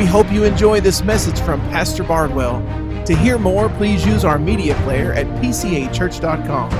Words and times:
We 0.00 0.06
hope 0.06 0.32
you 0.32 0.44
enjoy 0.44 0.80
this 0.80 1.04
message 1.04 1.38
from 1.40 1.60
Pastor 1.68 2.02
Bardwell. 2.02 2.62
To 3.04 3.14
hear 3.14 3.36
more, 3.36 3.68
please 3.68 4.06
use 4.06 4.24
our 4.24 4.38
media 4.38 4.74
player 4.76 5.12
at 5.12 5.26
pcachurch.com 5.42 6.72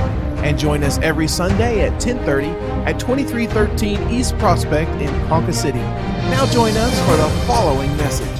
and 0.43 0.57
join 0.57 0.83
us 0.83 0.97
every 1.03 1.27
Sunday 1.27 1.81
at 1.81 2.01
10:30 2.01 2.47
at 2.87 2.99
2313 2.99 4.09
East 4.09 4.35
Prospect 4.39 4.89
in 4.99 5.27
Ponca 5.27 5.53
City. 5.53 5.83
Now 6.31 6.47
join 6.47 6.75
us 6.75 6.99
for 7.01 7.15
the 7.15 7.29
following 7.45 7.95
message. 7.97 8.39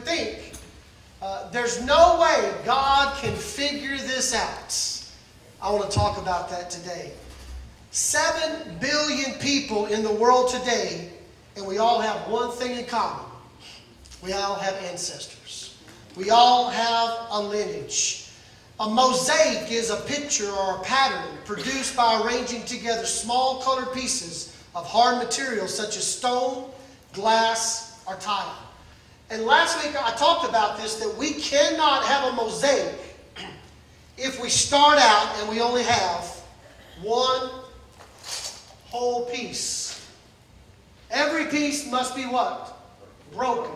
Think 0.00 0.52
uh, 1.22 1.50
there's 1.52 1.82
no 1.86 2.20
way 2.20 2.52
God 2.66 3.16
can 3.16 3.34
figure 3.34 3.96
this 3.96 4.34
out. 4.34 4.76
I 5.62 5.72
want 5.72 5.90
to 5.90 5.96
talk 5.96 6.18
about 6.18 6.50
that 6.50 6.68
today. 6.68 7.12
Seven 7.92 8.76
billion 8.78 9.38
people 9.38 9.86
in 9.86 10.02
the 10.02 10.12
world 10.12 10.50
today, 10.50 11.08
and 11.56 11.66
we 11.66 11.78
all 11.78 12.00
have 12.00 12.28
one 12.28 12.50
thing 12.52 12.78
in 12.78 12.86
common. 12.86 13.24
We 14.22 14.32
all 14.32 14.54
have 14.54 14.74
ancestors. 14.84 15.76
We 16.16 16.30
all 16.30 16.68
have 16.68 17.26
a 17.30 17.40
lineage. 17.40 18.30
A 18.80 18.88
mosaic 18.88 19.70
is 19.70 19.90
a 19.90 19.96
picture 19.96 20.50
or 20.50 20.76
a 20.76 20.80
pattern 20.80 21.36
produced 21.44 21.96
by 21.96 22.22
arranging 22.22 22.64
together 22.64 23.04
small 23.04 23.62
colored 23.62 23.92
pieces 23.92 24.56
of 24.74 24.86
hard 24.86 25.18
materials 25.18 25.74
such 25.74 25.96
as 25.96 26.06
stone, 26.06 26.70
glass, 27.12 28.02
or 28.06 28.16
tile. 28.16 28.56
And 29.30 29.44
last 29.44 29.84
week 29.84 29.94
I 30.02 30.12
talked 30.16 30.48
about 30.48 30.78
this 30.78 30.96
that 30.96 31.14
we 31.16 31.34
cannot 31.34 32.04
have 32.04 32.32
a 32.32 32.36
mosaic 32.36 32.94
if 34.18 34.40
we 34.42 34.48
start 34.48 34.98
out 34.98 35.36
and 35.38 35.48
we 35.48 35.60
only 35.60 35.82
have 35.82 36.24
one 37.02 37.50
whole 38.90 39.26
piece. 39.26 39.89
Every 41.10 41.46
piece 41.46 41.90
must 41.90 42.14
be 42.14 42.22
what? 42.22 42.76
Broken. 43.32 43.74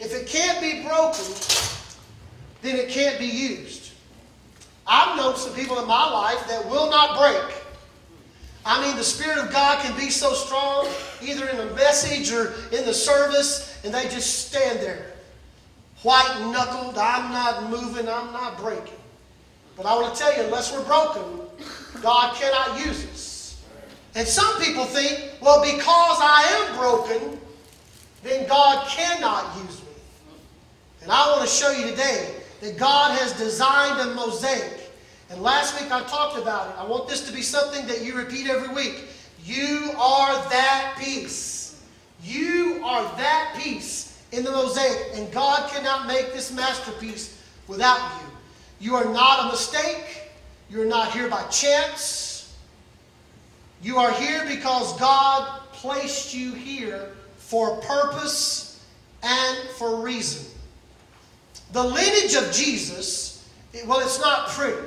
If 0.00 0.14
it 0.14 0.26
can't 0.26 0.60
be 0.60 0.86
broken, 0.86 1.24
then 2.62 2.76
it 2.76 2.88
can't 2.88 3.18
be 3.18 3.26
used. 3.26 3.92
I've 4.86 5.16
known 5.16 5.36
some 5.36 5.54
people 5.54 5.78
in 5.80 5.86
my 5.86 6.10
life 6.10 6.48
that 6.48 6.68
will 6.68 6.90
not 6.90 7.18
break. 7.18 7.56
I 8.64 8.86
mean, 8.86 8.96
the 8.96 9.04
Spirit 9.04 9.38
of 9.38 9.50
God 9.50 9.82
can 9.82 9.96
be 9.96 10.10
so 10.10 10.32
strong, 10.32 10.88
either 11.22 11.48
in 11.48 11.58
a 11.58 11.74
message 11.74 12.32
or 12.32 12.54
in 12.72 12.84
the 12.84 12.94
service, 12.94 13.78
and 13.84 13.94
they 13.94 14.04
just 14.04 14.48
stand 14.48 14.80
there, 14.80 15.12
white 16.02 16.50
knuckled. 16.52 16.98
I'm 16.98 17.30
not 17.32 17.70
moving, 17.70 18.08
I'm 18.08 18.32
not 18.32 18.58
breaking. 18.58 18.98
But 19.76 19.86
I 19.86 19.94
want 19.94 20.14
to 20.14 20.20
tell 20.20 20.36
you, 20.36 20.42
unless 20.42 20.72
we're 20.72 20.84
broken, 20.84 21.22
God 22.02 22.34
cannot 22.36 22.84
use 22.84 23.04
us. 23.06 23.27
And 24.18 24.26
some 24.26 24.60
people 24.60 24.84
think, 24.84 25.30
well, 25.40 25.62
because 25.62 26.18
I 26.20 26.66
am 26.66 26.76
broken, 26.76 27.38
then 28.24 28.48
God 28.48 28.84
cannot 28.88 29.56
use 29.62 29.80
me. 29.80 29.88
And 31.02 31.12
I 31.12 31.30
want 31.30 31.42
to 31.42 31.46
show 31.46 31.70
you 31.70 31.88
today 31.88 32.34
that 32.60 32.76
God 32.76 33.16
has 33.16 33.32
designed 33.34 34.00
a 34.00 34.14
mosaic. 34.16 34.90
And 35.30 35.40
last 35.40 35.80
week 35.80 35.92
I 35.92 36.02
talked 36.02 36.36
about 36.36 36.70
it. 36.70 36.74
I 36.80 36.84
want 36.84 37.08
this 37.08 37.28
to 37.28 37.32
be 37.32 37.42
something 37.42 37.86
that 37.86 38.02
you 38.02 38.16
repeat 38.16 38.48
every 38.48 38.74
week. 38.74 39.04
You 39.44 39.92
are 39.96 40.34
that 40.50 40.96
piece. 40.98 41.80
You 42.24 42.82
are 42.84 43.04
that 43.18 43.54
piece 43.56 44.20
in 44.32 44.42
the 44.42 44.50
mosaic. 44.50 45.10
And 45.14 45.30
God 45.30 45.70
cannot 45.70 46.08
make 46.08 46.32
this 46.32 46.52
masterpiece 46.52 47.40
without 47.68 48.20
you. 48.20 48.26
You 48.80 48.96
are 48.96 49.04
not 49.04 49.46
a 49.46 49.52
mistake. 49.52 50.32
You 50.68 50.82
are 50.82 50.86
not 50.86 51.12
here 51.12 51.28
by 51.28 51.44
chance. 51.44 52.27
You 53.82 53.98
are 53.98 54.12
here 54.12 54.44
because 54.46 54.98
God 54.98 55.60
placed 55.72 56.34
you 56.34 56.52
here 56.52 57.10
for 57.36 57.80
purpose 57.80 58.84
and 59.22 59.68
for 59.70 60.00
reason. 60.00 60.46
The 61.72 61.82
lineage 61.82 62.34
of 62.34 62.50
Jesus, 62.52 63.48
well, 63.86 64.00
it's 64.00 64.20
not 64.20 64.48
pretty. 64.48 64.86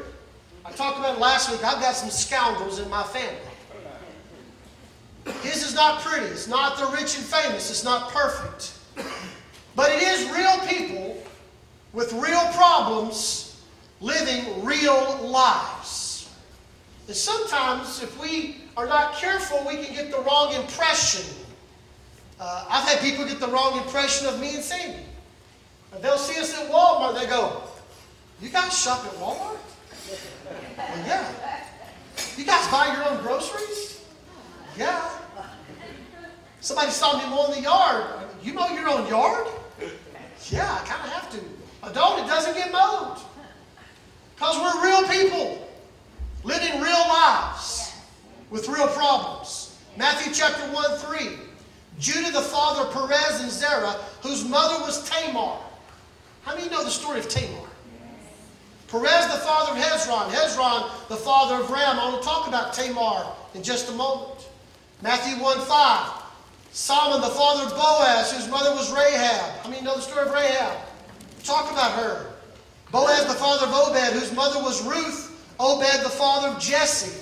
I 0.65 0.71
talked 0.71 0.99
about 0.99 1.17
it 1.17 1.21
last 1.21 1.49
week. 1.51 1.63
I've 1.63 1.81
got 1.81 1.95
some 1.95 2.09
scoundrels 2.09 2.79
in 2.79 2.89
my 2.89 3.03
family. 3.03 3.37
His 5.43 5.63
is 5.63 5.75
not 5.75 6.01
pretty. 6.01 6.25
It's 6.27 6.47
not 6.47 6.77
the 6.77 6.87
rich 6.87 7.15
and 7.17 7.25
famous. 7.25 7.69
It's 7.69 7.83
not 7.83 8.11
perfect. 8.11 8.73
But 9.75 9.91
it 9.91 10.01
is 10.01 10.29
real 10.31 10.57
people 10.67 11.23
with 11.93 12.11
real 12.13 12.45
problems 12.53 13.61
living 14.01 14.63
real 14.63 15.19
lives. 15.23 16.29
And 17.07 17.15
sometimes, 17.15 18.01
if 18.01 18.19
we 18.19 18.60
are 18.77 18.87
not 18.87 19.15
careful, 19.15 19.63
we 19.67 19.83
can 19.83 19.93
get 19.93 20.11
the 20.11 20.19
wrong 20.21 20.53
impression. 20.53 21.25
Uh, 22.39 22.65
I've 22.69 22.87
had 22.87 22.99
people 23.01 23.25
get 23.25 23.39
the 23.39 23.47
wrong 23.47 23.77
impression 23.77 24.27
of 24.27 24.39
me 24.39 24.55
and 24.55 24.63
Sandy. 24.63 25.05
They'll 26.01 26.17
see 26.17 26.39
us 26.39 26.57
at 26.57 26.69
Walmart, 26.71 27.19
they 27.19 27.27
go, 27.27 27.61
You 28.41 28.49
guys 28.49 28.77
shop 28.77 29.05
at 29.05 29.11
Walmart? 29.13 29.57
well, 30.77 31.07
yeah. 31.07 31.65
You 32.37 32.45
guys 32.45 32.67
buy 32.71 32.93
your 32.95 33.09
own 33.09 33.21
groceries? 33.21 34.03
Yeah. 34.77 35.09
Somebody 36.61 36.91
saw 36.91 37.17
me 37.17 37.29
mowing 37.29 37.55
the 37.55 37.61
yard. 37.61 38.05
You 38.41 38.53
mow 38.53 38.67
your 38.73 38.87
own 38.87 39.07
yard? 39.07 39.47
Yeah, 40.49 40.79
I 40.81 40.87
kind 40.87 41.05
of 41.05 41.11
have 41.11 41.31
to. 41.31 41.93
Don't, 41.93 42.23
it 42.23 42.27
doesn't 42.27 42.55
get 42.55 42.71
mowed. 42.71 43.17
Because 44.35 44.57
we're 44.57 44.85
real 44.85 45.07
people 45.07 45.67
living 46.43 46.81
real 46.81 47.07
lives 47.07 47.80
with 48.51 48.67
real 48.67 48.87
problems. 48.89 49.79
Matthew 49.97 50.33
chapter 50.33 50.61
1 50.71 50.97
3. 50.97 51.29
Judah 51.99 52.31
the 52.31 52.41
father 52.41 52.87
of 52.87 52.93
Perez 52.93 53.41
and 53.41 53.51
Zerah, 53.51 53.95
whose 54.21 54.45
mother 54.45 54.83
was 54.83 55.09
Tamar. 55.09 55.57
How 56.43 56.55
many 56.55 56.69
know 56.69 56.83
the 56.83 56.89
story 56.89 57.19
of 57.19 57.29
Tamar? 57.29 57.67
Perez 58.87 59.27
the 59.27 59.39
father 59.39 59.71
of 59.71 59.83
Hezron, 59.83 60.29
Hezron 60.29 61.07
the 61.07 61.15
father 61.15 61.63
of 61.63 61.69
Ram. 61.69 61.97
I 61.97 62.15
to 62.17 62.23
talk 62.23 62.47
about 62.47 62.73
Tamar 62.73 63.25
in 63.55 63.63
just 63.63 63.89
a 63.89 63.93
moment. 63.93 64.47
Matthew 65.01 65.41
1 65.41 65.59
5. 65.59 66.11
Solomon 66.73 67.21
the 67.21 67.35
father 67.35 67.65
of 67.65 67.71
Boaz, 67.71 68.31
whose 68.31 68.49
mother 68.49 68.71
was 68.71 68.91
Rahab. 68.93 69.61
How 69.61 69.69
many 69.69 69.81
know 69.81 69.95
the 69.95 70.01
story 70.01 70.27
of 70.27 70.33
Rahab? 70.33 70.77
Talk 71.43 71.71
about 71.71 71.91
her. 71.93 72.33
Boaz 72.91 73.25
the 73.27 73.33
father 73.33 73.67
of 73.67 73.73
Obed, 73.73 74.13
whose 74.13 74.33
mother 74.33 74.61
was 74.61 74.81
Ruth. 74.83 75.27
Obed 75.59 76.03
the 76.03 76.09
father 76.09 76.49
of 76.49 76.59
Jesse. 76.59 77.20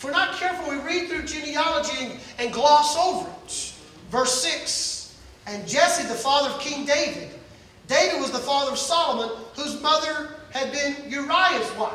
If 0.00 0.04
we're 0.04 0.12
not 0.12 0.32
careful, 0.36 0.70
we 0.70 0.78
read 0.78 1.10
through 1.10 1.24
genealogy 1.24 2.06
and, 2.06 2.18
and 2.38 2.52
gloss 2.54 2.96
over 2.96 3.28
it. 3.28 3.74
Verse 4.08 4.32
6 4.42 5.14
And 5.46 5.68
Jesse, 5.68 6.08
the 6.08 6.14
father 6.14 6.48
of 6.48 6.58
King 6.58 6.86
David. 6.86 7.28
David 7.86 8.18
was 8.18 8.30
the 8.30 8.38
father 8.38 8.72
of 8.72 8.78
Solomon, 8.78 9.36
whose 9.56 9.78
mother 9.82 10.36
had 10.52 10.72
been 10.72 10.96
Uriah's 11.06 11.70
wife. 11.76 11.92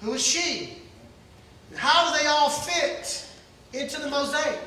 Who 0.00 0.14
is 0.14 0.26
she? 0.26 0.78
How 1.76 2.10
do 2.10 2.18
they 2.18 2.26
all 2.28 2.48
fit 2.48 3.28
into 3.74 4.00
the 4.00 4.08
mosaic? 4.08 4.58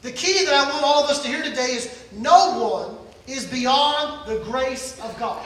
The 0.00 0.12
key 0.12 0.46
that 0.46 0.54
I 0.54 0.70
want 0.70 0.82
all 0.82 1.04
of 1.04 1.10
us 1.10 1.20
to 1.24 1.28
hear 1.28 1.42
today 1.42 1.72
is 1.72 2.04
no 2.10 2.58
one 2.58 2.96
is 3.26 3.44
beyond 3.44 4.26
the 4.26 4.42
grace 4.44 4.98
of 5.00 5.14
God. 5.18 5.44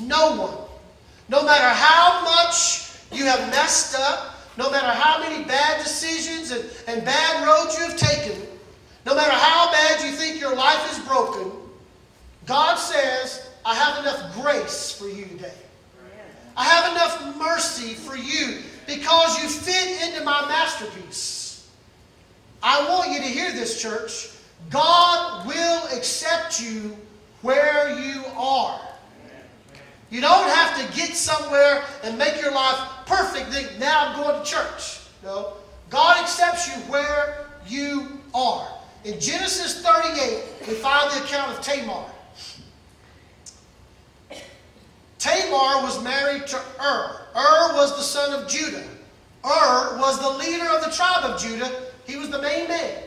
No 0.00 0.34
one. 0.34 0.68
No 1.28 1.44
matter 1.44 1.68
how 1.68 2.24
much 2.24 2.83
you 3.14 3.24
have 3.26 3.50
messed 3.50 3.98
up, 3.98 4.36
no 4.56 4.70
matter 4.70 4.90
how 4.90 5.20
many 5.20 5.44
bad 5.44 5.82
decisions 5.82 6.50
and, 6.50 6.64
and 6.86 7.04
bad 7.04 7.46
roads 7.46 7.76
you 7.78 7.84
have 7.84 7.96
taken, 7.96 8.40
no 9.06 9.14
matter 9.14 9.32
how 9.32 9.70
bad 9.72 10.02
you 10.04 10.12
think 10.12 10.40
your 10.40 10.54
life 10.54 10.92
is 10.92 10.98
broken, 11.06 11.50
God 12.46 12.76
says, 12.76 13.48
I 13.64 13.74
have 13.74 13.98
enough 14.00 14.34
grace 14.34 14.92
for 14.92 15.08
you 15.08 15.24
today. 15.24 15.52
I 16.56 16.64
have 16.64 16.92
enough 16.92 17.36
mercy 17.36 17.94
for 17.94 18.16
you 18.16 18.62
because 18.86 19.42
you 19.42 19.48
fit 19.48 20.08
into 20.08 20.24
my 20.24 20.46
masterpiece. 20.46 21.68
I 22.62 22.88
want 22.88 23.10
you 23.10 23.18
to 23.18 23.24
hear 23.24 23.52
this, 23.52 23.80
church. 23.80 24.30
God 24.70 25.46
will 25.46 25.82
accept 25.96 26.60
you 26.60 26.96
where 27.42 27.98
you 27.98 28.24
are. 28.36 28.80
You 30.14 30.20
don't 30.20 30.48
have 30.48 30.78
to 30.78 30.96
get 30.96 31.16
somewhere 31.16 31.82
and 32.04 32.16
make 32.16 32.40
your 32.40 32.52
life 32.52 32.78
perfect. 33.04 33.48
Think, 33.48 33.80
now 33.80 34.06
I'm 34.06 34.22
going 34.22 34.38
to 34.38 34.48
church. 34.48 35.00
No. 35.24 35.54
God 35.90 36.22
accepts 36.22 36.68
you 36.68 36.80
where 36.84 37.48
you 37.66 38.20
are. 38.32 38.64
In 39.02 39.18
Genesis 39.18 39.82
38, 39.82 40.68
we 40.68 40.74
find 40.74 41.10
the 41.10 41.24
account 41.24 41.58
of 41.58 41.64
Tamar. 41.64 42.04
Tamar 45.18 45.82
was 45.82 46.00
married 46.04 46.46
to 46.46 46.58
Ur. 46.80 47.20
Ur 47.34 47.74
was 47.74 47.96
the 47.96 48.02
son 48.02 48.40
of 48.40 48.48
Judah. 48.48 48.86
Ur 49.44 49.98
was 49.98 50.20
the 50.20 50.30
leader 50.30 50.68
of 50.68 50.84
the 50.84 50.92
tribe 50.92 51.24
of 51.24 51.42
Judah. 51.42 51.86
He 52.06 52.18
was 52.18 52.30
the 52.30 52.40
main 52.40 52.68
man. 52.68 53.02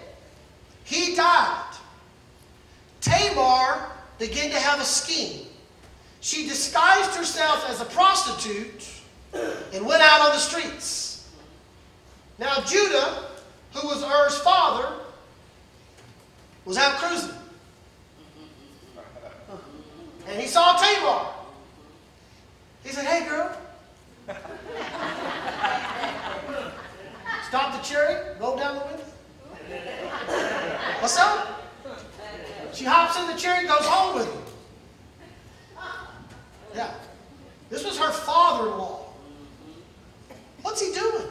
He 0.83 1.15
died. 1.15 1.73
Tamar 2.99 3.91
began 4.19 4.49
to 4.49 4.59
have 4.59 4.81
a 4.81 4.83
scheme. 4.83 5.46
She 6.27 6.45
disguised 6.45 7.15
herself 7.15 7.69
as 7.69 7.79
a 7.79 7.85
prostitute 7.85 8.85
and 9.73 9.85
went 9.85 10.01
out 10.01 10.27
on 10.27 10.31
the 10.31 10.39
streets. 10.39 11.31
Now, 12.37 12.59
Judah, 12.65 13.29
who 13.73 13.87
was 13.87 14.03
Er's 14.03 14.37
father, 14.39 14.91
was 16.65 16.77
out 16.77 16.97
cruising. 16.97 17.33
And 20.27 20.41
he 20.41 20.47
saw 20.47 20.75
Tamar. 20.75 21.31
He 22.83 22.89
said, 22.89 23.05
Hey, 23.05 23.25
girl. 23.29 23.57
Stop 27.47 27.71
the 27.71 27.87
chariot, 27.87 28.35
roll 28.37 28.57
down 28.57 28.75
the 28.75 28.85
window. 28.85 29.05
What's 30.99 31.17
up? 31.17 31.63
She 32.73 32.83
hops 32.83 33.17
in 33.17 33.27
the 33.27 33.41
chariot, 33.41 33.69
goes 33.69 33.85
home 33.85 34.15
with 34.17 34.25
him. 34.25 34.41
Yeah. 36.77 36.93
This 37.69 37.83
was 37.83 37.97
her 37.97 38.11
father 38.11 38.69
in 38.69 38.77
law. 38.77 39.05
What's 40.61 40.81
he 40.81 40.93
doing? 40.93 41.27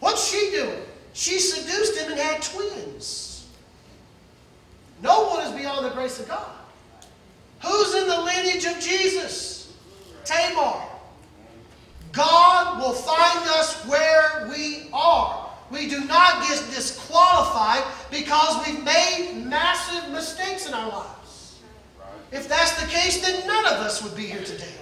What's 0.00 0.28
she 0.28 0.50
doing? 0.50 0.82
She 1.12 1.38
seduced 1.38 1.98
him 1.98 2.10
and 2.10 2.20
had 2.20 2.42
twins. 2.42 3.46
No 5.02 5.28
one 5.28 5.46
is 5.46 5.52
beyond 5.52 5.86
the 5.86 5.90
grace 5.90 6.18
of 6.18 6.28
God. 6.28 6.50
Who's 7.62 7.94
in 7.94 8.08
the 8.08 8.20
lineage 8.20 8.64
of 8.64 8.80
Jesus? 8.80 9.72
Tamar. 10.24 10.82
God 12.12 12.80
will 12.80 12.92
find 12.92 13.48
us 13.50 13.84
where 13.86 14.48
we 14.50 14.88
are. 14.92 15.50
We 15.70 15.88
do 15.88 16.04
not 16.04 16.42
get 16.48 16.58
disqualified 16.74 17.84
because 18.10 18.66
we've 18.66 18.82
made 18.82 19.44
massive 19.46 20.10
mistakes 20.10 20.66
in 20.66 20.74
our 20.74 20.88
lives. 20.88 21.16
If 22.32 22.48
that's 22.48 22.80
the 22.80 22.88
case, 22.88 23.20
then 23.20 23.46
none 23.46 23.66
of 23.66 23.80
us 23.96 24.02
would 24.02 24.16
be 24.16 24.26
here 24.26 24.42
today. 24.42 24.72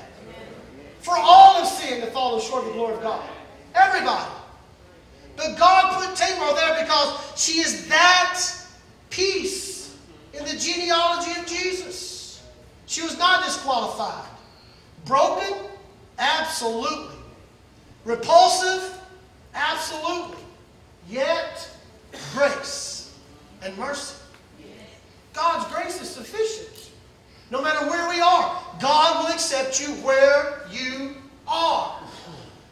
For 1.00 1.14
all 1.16 1.54
have 1.54 1.68
sinned 1.68 2.02
and 2.02 2.12
fallen 2.12 2.40
short 2.40 2.62
of 2.62 2.68
the 2.68 2.72
glory 2.74 2.94
of 2.94 3.02
God. 3.02 3.28
Everybody. 3.74 4.30
But 5.36 5.58
God 5.58 6.04
put 6.04 6.16
Tamar 6.16 6.54
there 6.54 6.82
because 6.82 7.32
she 7.36 7.60
is 7.60 7.88
that 7.88 8.40
piece 9.10 9.96
in 10.32 10.44
the 10.44 10.56
genealogy 10.56 11.40
of 11.40 11.46
Jesus. 11.46 12.42
She 12.86 13.02
was 13.02 13.18
not 13.18 13.44
disqualified. 13.44 14.28
Broken? 15.04 15.58
Absolutely. 16.18 17.16
Repulsive? 18.04 18.98
Absolutely. 19.54 20.42
Yet, 21.08 21.68
grace 22.32 23.14
and 23.62 23.76
mercy. 23.76 24.16
God's 25.32 25.72
grace 25.74 26.00
is 26.00 26.08
sufficient. 26.08 26.73
No 27.54 27.62
matter 27.62 27.88
where 27.88 28.08
we 28.08 28.20
are, 28.20 28.60
God 28.80 29.22
will 29.22 29.32
accept 29.32 29.80
you 29.80 29.94
where 30.02 30.62
you 30.72 31.14
are. 31.46 31.96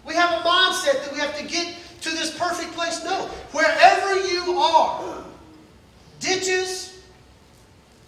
We 0.04 0.12
have 0.14 0.40
a 0.40 0.42
mindset 0.42 1.04
that 1.04 1.12
we 1.12 1.20
have 1.20 1.38
to 1.38 1.44
get 1.44 1.76
to 2.00 2.10
this 2.10 2.36
perfect 2.36 2.72
place. 2.72 3.04
No. 3.04 3.26
Wherever 3.52 4.26
you 4.26 4.58
are, 4.58 5.22
ditches, 6.18 7.00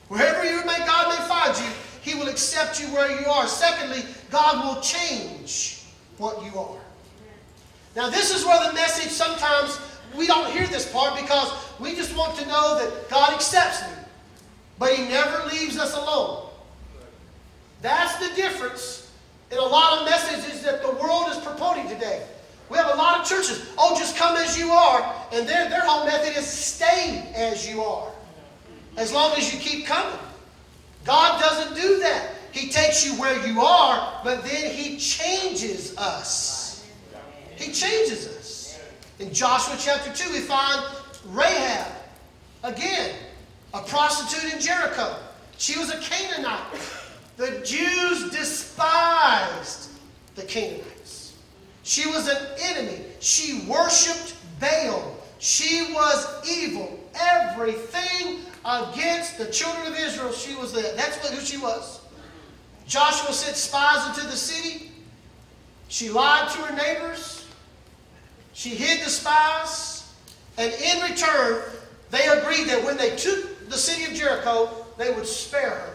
wherever 0.09 0.45
you 0.45 0.65
may, 0.67 0.79
God 0.79 1.17
may 1.17 1.25
find 1.29 1.57
you, 1.57 1.73
He 2.03 2.19
will 2.19 2.29
accept 2.29 2.81
you 2.81 2.89
where 2.89 3.21
you 3.21 3.25
are. 3.29 3.47
Secondly, 3.47 4.03
God 4.33 4.65
will 4.65 4.83
change 4.83 5.85
what 6.19 6.43
you 6.43 6.59
are. 6.59 6.81
Now, 7.95 8.11
this 8.11 8.35
is 8.35 8.45
where 8.45 8.67
the 8.67 8.75
message 8.75 9.13
sometimes 9.13 9.79
we 10.17 10.27
don't 10.27 10.51
hear 10.51 10.67
this 10.67 10.93
part 10.93 11.15
because 11.21 11.53
we 11.79 11.95
just 11.95 12.17
want 12.17 12.37
to 12.39 12.47
know 12.49 12.81
that 12.81 13.09
God 13.09 13.33
accepts 13.33 13.83
me, 13.83 13.97
but 14.77 14.93
He 14.93 15.07
never 15.07 15.47
leaves 15.47 15.79
us 15.79 15.95
alone. 15.95 16.51
That's 17.85 18.17
the 18.17 18.35
difference 18.35 19.13
in 19.53 19.59
a 19.59 19.63
lot 19.63 19.99
of 19.99 20.07
messages 20.07 20.63
that 20.63 20.81
the 20.81 20.91
world 20.93 21.27
is 21.29 21.37
promoting 21.37 21.87
today. 21.87 22.27
We 22.71 22.79
have 22.79 22.91
a 22.91 22.97
lot 22.97 23.21
of 23.21 23.27
churches, 23.27 23.69
oh, 23.77 23.95
just 23.99 24.17
come 24.17 24.39
as 24.39 24.59
you 24.59 24.71
are, 24.71 25.15
and 25.33 25.47
their, 25.47 25.69
their 25.69 25.83
whole 25.83 26.07
method 26.07 26.35
is 26.35 26.47
stay 26.47 27.31
as 27.37 27.69
you 27.69 27.83
are, 27.83 28.11
as 28.97 29.13
long 29.13 29.37
as 29.37 29.53
you 29.53 29.61
keep 29.61 29.85
coming. 29.85 30.19
God 31.05 31.39
doesn't 31.39 31.77
do 31.77 31.99
that. 31.99 32.31
He 32.53 32.71
takes 32.71 33.05
you 33.05 33.21
where 33.21 33.47
you 33.47 33.61
are, 33.61 34.19
but 34.25 34.43
then 34.45 34.75
He 34.75 34.97
changes 34.97 35.95
us. 35.99 36.89
He 37.57 37.71
changes 37.71 38.27
us. 38.29 38.81
In 39.19 39.31
Joshua 39.31 39.77
chapter 39.79 40.11
2, 40.11 40.33
we 40.33 40.39
find 40.39 40.83
Rahab, 41.27 41.93
again, 42.63 43.15
a 43.75 43.83
prostitute 43.83 44.55
in 44.55 44.59
Jericho. 44.59 45.17
She 45.59 45.79
was 45.79 45.91
a 45.91 45.99
Canaanite. 45.99 46.81
The 47.37 47.61
Jews 47.65 48.31
despised 48.31 49.91
the 50.35 50.43
Canaanites. 50.43 51.37
She 51.83 52.09
was 52.09 52.29
an 52.29 52.39
enemy. 52.61 53.05
She 53.21 53.67
worshiped 53.69 54.37
Baal. 54.61 55.17
She 55.39 55.93
was 55.93 56.49
evil. 56.49 56.99
Everything 57.15 58.41
against 58.65 59.39
the 59.39 59.47
children 59.47 59.87
of 59.89 59.99
Israel, 59.99 60.33
she 60.33 60.55
was 60.55 60.73
there. 60.73 60.95
That's 60.97 61.19
what, 61.19 61.33
who 61.35 61.45
she 61.45 61.59
was. 61.59 62.01
Joshua 62.87 63.33
sent 63.33 63.57
spies 63.57 64.09
into 64.09 64.27
the 64.27 64.37
city. 64.37 64.91
She 65.89 66.11
lied 66.11 66.51
to 66.53 66.59
her 66.59 66.77
neighbors. 66.77 67.47
She 68.53 68.71
hid 68.71 69.05
the 69.05 69.11
spies. 69.11 70.13
And 70.57 70.73
in 70.73 71.03
return, 71.11 71.63
they 72.11 72.27
agreed 72.29 72.69
that 72.69 72.85
when 72.85 72.97
they 72.97 73.17
took 73.17 73.69
the 73.69 73.77
city 73.77 74.05
of 74.05 74.15
Jericho, 74.15 74.87
they 74.97 75.13
would 75.13 75.27
spare 75.27 75.71
her. 75.71 75.94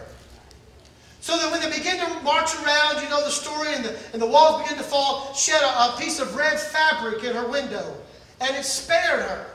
So 1.30 1.38
that 1.38 1.52
when 1.52 1.60
they 1.60 1.78
begin 1.78 2.00
to 2.00 2.08
march 2.24 2.56
around, 2.56 3.00
you 3.00 3.08
know 3.08 3.22
the 3.22 3.30
story, 3.30 3.72
and 3.72 3.84
the, 3.84 3.96
and 4.12 4.20
the 4.20 4.26
walls 4.26 4.62
begin 4.62 4.76
to 4.78 4.82
fall, 4.82 5.32
she 5.32 5.52
had 5.52 5.62
a, 5.62 5.94
a 5.94 5.96
piece 5.96 6.18
of 6.18 6.34
red 6.34 6.58
fabric 6.58 7.22
in 7.22 7.36
her 7.36 7.46
window, 7.46 7.96
and 8.40 8.56
it 8.56 8.64
spared 8.64 9.20
her. 9.20 9.46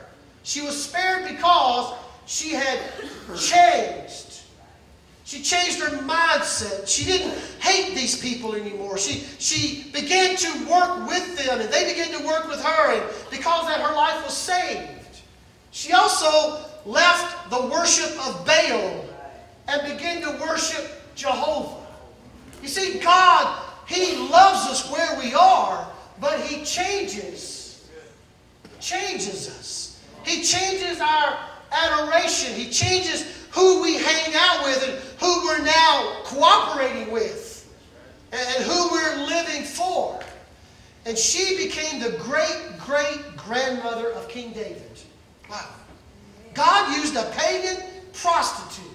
She 0.42 0.62
was 0.62 0.82
spared 0.82 1.28
because 1.28 1.92
she 2.24 2.54
had 2.54 2.78
changed. 3.38 4.40
She 5.26 5.42
changed 5.42 5.78
her 5.80 5.98
mindset. 5.98 6.88
She 6.88 7.04
didn't 7.04 7.34
hate 7.60 7.94
these 7.94 8.18
people 8.18 8.54
anymore. 8.54 8.96
She, 8.96 9.26
she 9.38 9.90
began 9.92 10.34
to 10.34 10.70
work 10.70 11.06
with 11.06 11.36
them, 11.36 11.60
and 11.60 11.70
they 11.70 11.92
began 11.92 12.18
to 12.18 12.26
work 12.26 12.48
with 12.48 12.64
her, 12.64 12.92
and 12.94 13.30
because 13.30 13.66
that 13.66 13.82
her 13.82 13.94
life 13.94 14.24
was 14.24 14.34
saved. 14.34 15.20
She 15.72 15.92
also 15.92 16.64
left 16.86 17.50
the 17.50 17.66
worship 17.66 18.12
of 18.26 18.46
Baal 18.46 19.04
and 19.68 19.92
began 19.92 20.22
to 20.22 20.40
worship 20.40 20.95
Jehovah. 21.16 21.84
You 22.62 22.68
see, 22.68 22.98
God, 23.00 23.62
He 23.86 24.16
loves 24.28 24.70
us 24.70 24.90
where 24.92 25.18
we 25.18 25.34
are, 25.34 25.90
but 26.20 26.40
He 26.40 26.64
changes. 26.64 27.88
Changes 28.78 29.48
us. 29.48 30.04
He 30.24 30.42
changes 30.42 31.00
our 31.00 31.38
adoration. 31.72 32.54
He 32.54 32.70
changes 32.70 33.24
who 33.50 33.82
we 33.82 33.94
hang 33.94 34.34
out 34.36 34.64
with 34.64 34.88
and 34.88 34.98
who 35.18 35.46
we're 35.46 35.64
now 35.64 36.20
cooperating 36.24 37.10
with 37.10 37.68
and 38.32 38.64
who 38.64 38.90
we're 38.90 39.26
living 39.26 39.62
for. 39.62 40.20
And 41.06 41.16
she 41.16 41.56
became 41.56 42.00
the 42.00 42.18
great 42.18 42.66
great 42.86 43.36
grandmother 43.36 44.12
of 44.12 44.28
King 44.28 44.52
David. 44.52 45.00
Wow. 45.50 45.68
God 46.54 46.96
used 46.96 47.16
a 47.16 47.24
pagan 47.32 47.82
prostitute 48.12 48.85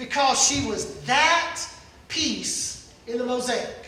because 0.00 0.42
she 0.42 0.66
was 0.66 1.02
that 1.02 1.60
piece 2.08 2.92
in 3.06 3.18
the 3.18 3.24
mosaic. 3.24 3.86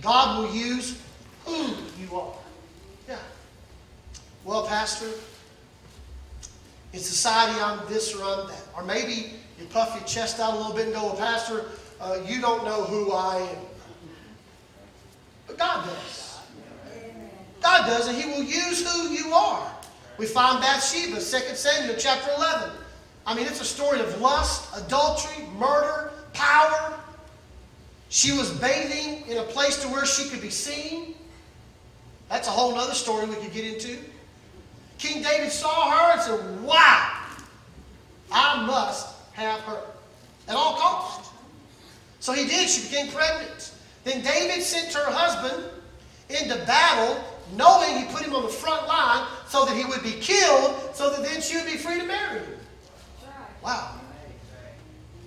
God 0.00 0.38
will 0.38 0.54
use 0.54 1.00
who 1.44 1.74
you 2.00 2.18
are. 2.18 2.34
Yeah. 3.06 3.18
Well, 4.44 4.66
Pastor, 4.66 5.10
in 6.92 7.00
society 7.00 7.60
I'm 7.60 7.86
this 7.88 8.14
or 8.14 8.24
I'm 8.24 8.48
that. 8.48 8.62
Or 8.74 8.82
maybe 8.82 9.34
you 9.60 9.66
puff 9.66 9.94
your 9.94 10.04
chest 10.04 10.40
out 10.40 10.54
a 10.54 10.56
little 10.56 10.74
bit 10.74 10.86
and 10.86 10.94
go, 10.94 11.04
well, 11.04 11.16
Pastor, 11.16 11.66
uh, 12.00 12.18
you 12.26 12.40
don't 12.40 12.64
know 12.64 12.82
who 12.84 13.12
I 13.12 13.36
am. 13.36 13.58
But 15.46 15.58
God 15.58 15.86
does. 15.86 16.38
God 17.62 17.86
does, 17.86 18.08
and 18.08 18.16
He 18.16 18.26
will 18.26 18.42
use 18.42 18.90
who 18.90 19.10
you 19.10 19.32
are. 19.34 19.70
We 20.16 20.26
find 20.26 20.60
Bathsheba, 20.60 21.16
2 21.16 21.20
Samuel 21.20 21.96
chapter 21.98 22.30
11. 22.36 22.70
I 23.26 23.34
mean, 23.34 23.46
it's 23.46 23.60
a 23.60 23.64
story 23.64 24.00
of 24.00 24.20
lust, 24.20 24.68
adultery, 24.76 25.46
murder, 25.58 26.12
power. 26.32 26.98
She 28.10 28.32
was 28.32 28.50
bathing 28.50 29.26
in 29.28 29.38
a 29.38 29.42
place 29.42 29.80
to 29.82 29.88
where 29.88 30.04
she 30.04 30.28
could 30.28 30.42
be 30.42 30.50
seen. 30.50 31.14
That's 32.28 32.48
a 32.48 32.50
whole 32.50 32.74
other 32.74 32.94
story 32.94 33.26
we 33.26 33.36
could 33.36 33.52
get 33.52 33.64
into. 33.64 33.98
King 34.98 35.22
David 35.22 35.50
saw 35.50 35.90
her 35.90 36.12
and 36.12 36.20
said, 36.20 36.60
Wow, 36.62 37.20
I 38.30 38.66
must 38.66 39.14
have 39.32 39.60
her 39.60 39.80
at 40.48 40.54
all 40.54 40.76
costs. 40.76 41.30
So 42.20 42.32
he 42.32 42.46
did. 42.46 42.68
She 42.68 42.88
became 42.88 43.10
pregnant. 43.12 43.72
Then 44.04 44.22
David 44.22 44.62
sent 44.62 44.92
her 44.92 45.10
husband 45.10 45.64
into 46.28 46.56
battle, 46.66 47.22
knowing 47.56 47.98
he 47.98 48.04
put 48.12 48.22
him 48.22 48.34
on 48.34 48.42
the 48.42 48.48
front 48.48 48.86
line 48.86 49.26
so 49.48 49.64
that 49.64 49.76
he 49.76 49.84
would 49.84 50.02
be 50.02 50.12
killed, 50.12 50.94
so 50.94 51.10
that 51.10 51.22
then 51.22 51.40
she 51.40 51.56
would 51.56 51.66
be 51.66 51.76
free 51.76 52.00
to 52.00 52.06
marry 52.06 52.40
him. 52.40 52.53
Wow. 53.64 53.92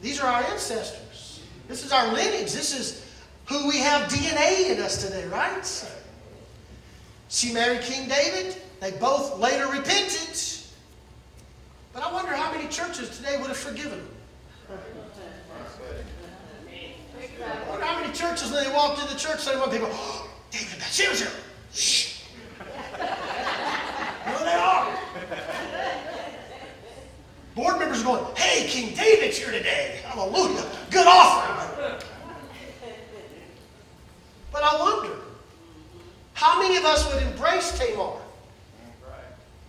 These 0.01 0.20
are 0.20 0.27
our 0.27 0.44
ancestors. 0.44 1.41
This 1.67 1.84
is 1.84 1.91
our 1.91 2.13
lineage. 2.13 2.53
This 2.53 2.77
is 2.77 3.03
who 3.46 3.67
we 3.67 3.77
have 3.79 4.10
DNA 4.12 4.70
in 4.70 4.79
us 4.82 5.03
today, 5.03 5.25
right? 5.27 5.89
She 7.29 7.51
married 7.51 7.82
King 7.82 8.08
David. 8.08 8.56
They 8.79 8.91
both 8.91 9.39
later 9.39 9.67
repented. 9.67 10.39
But 11.94 12.03
I 12.03 12.13
wonder 12.13 12.36
how 12.36 12.51
many 12.51 12.67
churches 12.70 13.17
today 13.17 13.38
would 13.38 13.48
have 13.48 13.58
forgiven 13.58 13.98
them? 14.00 14.08
how 17.82 18.01
many 18.01 18.13
churches 18.13 18.51
when 18.51 18.63
they 18.63 18.72
walked 18.72 19.01
in 19.01 19.08
the 19.08 19.15
church, 19.15 19.39
say 19.39 19.58
one 19.58 19.70
people, 19.70 19.88
oh, 19.89 20.29
David 20.51 20.77
Bathsheba's 20.79 21.22
here. 21.22 21.32
Shh. 21.74 22.24
no, 22.60 24.39
they 24.44 24.53
are. 24.53 25.00
Board 27.56 27.79
members 27.79 27.96
are 27.96 27.96
going, 28.07 28.35
hey, 28.35 28.67
King 28.67 28.95
David's 28.95 29.37
here 29.37 29.51
today. 29.51 29.99
Hallelujah. 30.05 30.65
Good 30.89 31.07
offering. 31.07 31.99
But 34.51 34.63
I 34.63 34.79
wonder, 34.79 35.13
how 36.33 36.61
many 36.61 36.77
of 36.77 36.85
us 36.85 37.13
would 37.13 37.21
embrace 37.21 37.77
Tamar? 37.77 38.13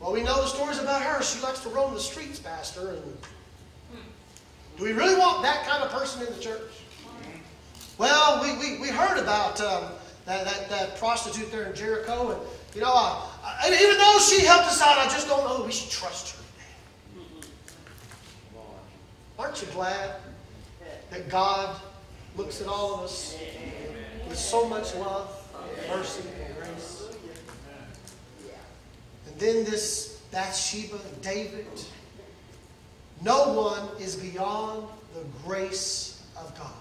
Well, 0.01 0.13
we 0.13 0.23
know 0.23 0.41
the 0.41 0.47
stories 0.47 0.79
about 0.79 1.03
her. 1.03 1.21
She 1.23 1.43
likes 1.43 1.61
to 1.61 1.69
roam 1.71 1.93
the 1.93 2.01
streets, 2.01 2.39
Pastor. 2.39 2.91
And 2.91 3.03
do 4.77 4.85
we 4.85 4.93
really 4.93 5.19
want 5.19 5.43
that 5.43 5.67
kind 5.67 5.83
of 5.83 5.91
person 5.91 6.25
in 6.25 6.33
the 6.33 6.41
church? 6.41 6.63
Well, 7.99 8.41
we, 8.41 8.57
we, 8.59 8.81
we 8.81 8.89
heard 8.89 9.19
about 9.19 9.61
um, 9.61 9.91
that, 10.25 10.45
that, 10.45 10.71
that, 10.71 10.97
prostitute 10.99 11.51
there 11.51 11.65
in 11.65 11.75
Jericho, 11.75 12.31
and 12.31 12.41
you 12.77 12.83
know, 12.83 12.93
uh, 12.95 13.27
and 13.65 13.75
even 13.75 13.99
though 13.99 14.19
she 14.21 14.45
helped 14.45 14.67
us 14.67 14.81
out, 14.81 14.99
I 14.99 15.07
just 15.07 15.27
don't 15.27 15.43
know 15.43 15.59
that 15.59 15.67
we 15.67 15.73
should 15.73 15.91
trust 15.91 16.37
her 16.37 16.43
today. 16.43 17.49
Aren't 19.39 19.63
you 19.63 19.69
glad 19.69 20.17
that 21.11 21.29
God 21.29 21.81
looks 22.37 22.61
at 22.61 22.67
all 22.67 22.95
of 22.95 23.01
us 23.03 23.39
with 24.29 24.39
so 24.39 24.69
much 24.69 24.95
love, 24.97 25.31
mercy, 25.89 26.25
and 26.45 26.57
grace? 26.57 27.05
And 29.29 29.39
then 29.39 29.65
this 29.65 30.21
Bathsheba, 30.31 30.99
David. 31.23 31.67
No 33.23 33.53
one 33.53 33.89
is 34.01 34.17
beyond 34.17 34.87
the 35.15 35.25
grace 35.45 36.23
of 36.37 36.57
God. 36.59 36.73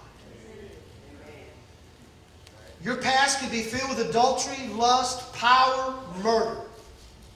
Your 2.82 2.96
past 2.96 3.40
could 3.40 3.50
be 3.50 3.62
filled 3.62 3.96
with 3.96 4.08
adultery, 4.08 4.68
lust, 4.68 5.32
power, 5.32 5.94
murder. 6.22 6.60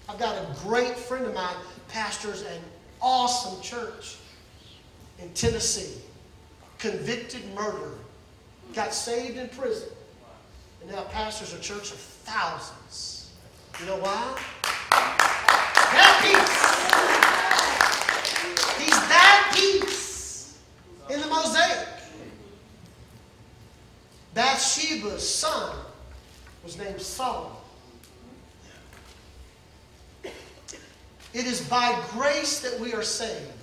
I've 0.09 0.19
got 0.19 0.37
a 0.37 0.47
great 0.61 0.97
friend 0.97 1.27
of 1.27 1.35
mine, 1.35 1.57
pastors 1.89 2.43
an 2.43 2.61
awesome 3.01 3.61
church 3.61 4.17
in 5.19 5.33
Tennessee, 5.35 6.01
convicted 6.79 7.43
murderer, 7.55 7.99
got 8.75 8.95
saved 8.95 9.37
in 9.37 9.49
prison, 9.49 9.89
and 10.81 10.91
now 10.91 11.03
pastors 11.05 11.53
a 11.55 11.61
church 11.61 11.91
of 11.93 11.99
thousands. 11.99 13.33
You 13.81 13.87
know 13.87 13.99
why? 13.99 14.39
That 14.91 16.19
piece. 16.23 16.63
He's 18.79 18.91
that 18.91 19.53
piece 19.55 20.59
in 21.11 21.21
the 21.21 21.27
mosaic. 21.27 21.89
Bathsheba's 24.35 25.29
son 25.29 25.77
was 26.65 26.79
named 26.79 27.01
Solomon. 27.01 27.53
It 31.35 31.47
is 31.47 31.61
by 31.63 31.99
grace 32.11 32.61
that 32.61 32.79
we 32.79 32.93
are 32.93 33.03
saved, 33.03 33.62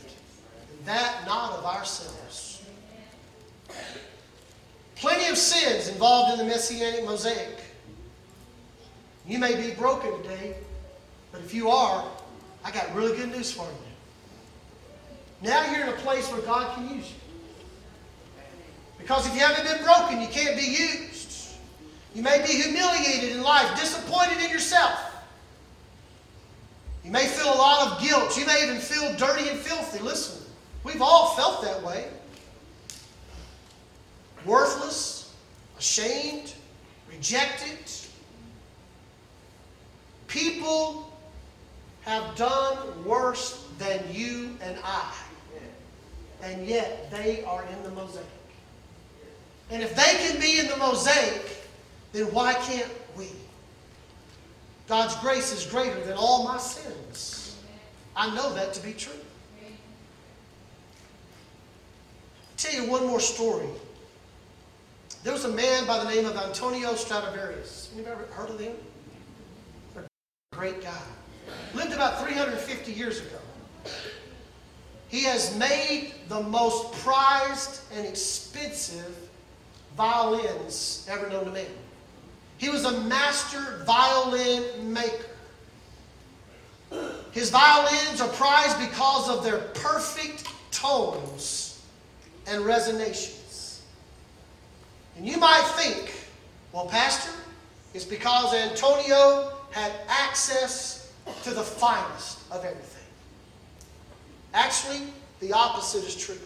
that 0.90 1.24
not 1.28 1.54
of 1.54 1.66
ourselves. 1.66 2.64
Plenty 4.96 5.28
of 5.28 5.38
sins 5.38 5.88
involved 5.88 6.34
in 6.34 6.40
the 6.40 6.52
messianic 6.52 7.06
mosaic. 7.06 7.62
You 9.28 9.38
may 9.38 9.56
be 9.56 9.76
broken 9.76 10.12
today, 10.24 10.56
but 11.32 11.42
if 11.42 11.54
you 11.54 11.70
are, 11.70 12.04
I 12.66 12.72
got 12.72 12.94
really 12.96 13.16
good 13.16 13.32
news 13.32 13.52
for 13.52 13.64
you. 13.64 15.48
Now 15.48 15.72
you're 15.72 15.84
in 15.84 15.90
a 15.90 15.98
place 15.98 16.30
where 16.32 16.42
God 16.42 16.76
can 16.76 16.90
use 16.98 17.08
you. 17.08 17.16
Because 18.98 19.28
if 19.28 19.34
you 19.36 19.40
haven't 19.40 19.66
been 19.66 19.84
broken, 19.84 20.20
you 20.20 20.28
can't 20.28 20.58
be 20.58 20.66
used. 20.66 21.54
You 22.16 22.24
may 22.24 22.42
be 22.46 22.52
humiliated 22.52 23.38
in 23.38 23.44
life, 23.44 23.80
disappointed 23.80 24.44
in 24.44 24.50
yourself. 24.50 25.00
You 27.06 27.12
may 27.12 27.28
feel 27.28 27.54
a 27.54 27.56
lot 27.56 27.92
of 27.92 28.04
guilt. 28.04 28.38
You 28.38 28.46
may 28.48 28.64
even 28.64 28.80
feel 28.80 29.16
dirty 29.16 29.50
and 29.50 29.60
filthy. 29.60 30.04
Listen, 30.04 30.49
we've 30.84 31.02
all 31.02 31.36
felt 31.36 31.62
that 31.64 31.84
way. 31.84 32.08
Worthless, 34.46 35.36
ashamed, 35.78 36.54
rejected. 37.10 37.78
People 40.28 41.12
have 42.02 42.36
done 42.36 43.06
worse 43.06 43.68
than 43.78 44.02
you 44.12 44.58
and 44.62 44.78
I. 44.84 45.14
And 46.42 46.66
yet 46.66 47.12
they 47.12 47.44
are 47.44 47.66
in 47.66 47.84
the 47.84 47.92
mosaic. 47.92 48.26
And 49.70 49.84
if 49.84 49.96
they 49.96 50.28
can 50.28 50.40
be 50.40 50.60
in 50.60 50.68
the 50.68 50.78
mosaic, 50.78 51.58
then 52.14 52.26
why 52.34 52.54
can't 52.54 52.90
we? 53.18 53.28
God's 54.88 55.16
grace 55.18 55.52
is 55.52 55.66
greater 55.66 56.00
than 56.06 56.18
all 56.18 56.44
my 56.46 56.58
sins. 56.58 57.58
I 58.16 58.34
know 58.36 58.54
that 58.56 58.74
to 58.74 58.82
be 58.82 58.94
true. 58.94 59.14
Tell 62.60 62.74
you 62.74 62.90
one 62.90 63.08
more 63.08 63.22
story. 63.22 63.68
There 65.24 65.32
was 65.32 65.46
a 65.46 65.50
man 65.50 65.86
by 65.88 66.04
the 66.04 66.10
name 66.10 66.26
of 66.26 66.36
Antonio 66.36 66.94
Stradivarius. 66.96 67.90
Anybody 67.94 68.16
ever 68.16 68.26
heard 68.34 68.50
of 68.50 68.60
him? 68.60 68.74
A 69.96 70.02
great 70.56 70.82
guy. 70.84 71.02
Lived 71.74 71.94
about 71.94 72.22
350 72.22 72.92
years 72.92 73.22
ago. 73.22 73.38
He 75.08 75.24
has 75.24 75.58
made 75.58 76.14
the 76.28 76.42
most 76.42 76.92
prized 77.04 77.82
and 77.96 78.06
expensive 78.06 79.16
violins 79.98 81.08
ever 81.10 81.30
known 81.30 81.46
to 81.46 81.52
man. 81.52 81.66
He 82.58 82.70
was 82.70 82.84
a 82.84 83.02
master 83.02 83.84
violin 83.86 84.94
maker. 84.94 85.26
His 87.32 87.50
violins 87.50 88.20
are 88.22 88.28
prized 88.30 88.80
because 88.80 89.30
of 89.30 89.44
their 89.44 89.60
perfect 89.76 90.46
tones 90.72 91.69
and 92.48 92.66
resonations. 92.66 93.84
And 95.18 95.28
you 95.28 95.38
might 95.38 95.64
think, 95.76 96.14
well, 96.72 96.86
Pastor, 96.86 97.32
it's 97.94 98.06
because 98.06 98.54
Antonio 98.54 99.52
had 99.72 99.92
access 100.08 101.12
to 101.44 101.52
the 101.52 101.64
finest 101.64 102.40
of 102.52 102.64
everything. 102.64 103.04
Actually, 104.54 105.02
the 105.40 105.54
opposite 105.54 106.04
is 106.04 106.16
true. 106.16 106.38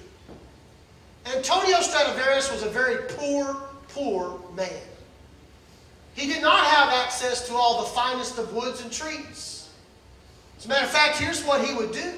Antonio 1.25 1.79
Stradivarius 1.79 2.51
was 2.51 2.63
a 2.63 2.69
very 2.69 2.97
poor, 3.09 3.61
poor 3.89 4.39
man. 4.55 4.69
He 6.15 6.27
did 6.27 6.41
not 6.41 6.65
have 6.65 6.89
access 6.89 7.47
to 7.47 7.53
all 7.53 7.81
the 7.81 7.89
finest 7.89 8.37
of 8.37 8.53
woods 8.53 8.81
and 8.81 8.91
trees. 8.91 9.69
As 10.57 10.65
a 10.65 10.69
matter 10.69 10.85
of 10.85 10.91
fact, 10.91 11.17
here's 11.17 11.43
what 11.43 11.65
he 11.65 11.73
would 11.73 11.91
do. 11.91 12.13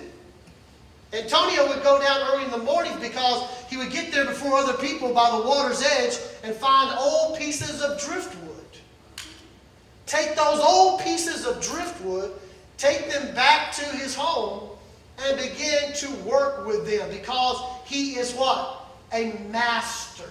Antonio 1.15 1.67
would 1.67 1.81
go 1.81 1.99
down 2.01 2.19
early 2.31 2.45
in 2.45 2.51
the 2.51 2.57
morning 2.57 2.93
because 2.99 3.49
he 3.69 3.77
would 3.77 3.91
get 3.91 4.11
there 4.11 4.25
before 4.25 4.57
other 4.57 4.73
people 4.73 5.13
by 5.13 5.31
the 5.31 5.47
water's 5.47 5.81
edge 5.83 6.17
and 6.43 6.55
find 6.55 6.95
old 6.97 7.37
pieces 7.37 7.81
of 7.81 7.99
driftwood. 7.99 8.51
Take 10.05 10.35
those 10.35 10.59
old 10.59 11.01
pieces 11.01 11.45
of 11.45 11.61
driftwood, 11.61 12.31
take 12.77 13.09
them 13.09 13.33
back 13.33 13.71
to 13.73 13.85
his 13.97 14.13
home, 14.13 14.69
and 15.25 15.37
begin 15.37 15.93
to 15.95 16.11
work 16.27 16.67
with 16.67 16.85
them 16.85 17.09
because 17.09 17.57
he 17.85 18.17
is 18.17 18.33
what? 18.33 18.85
a 19.13 19.33
master. 19.49 20.29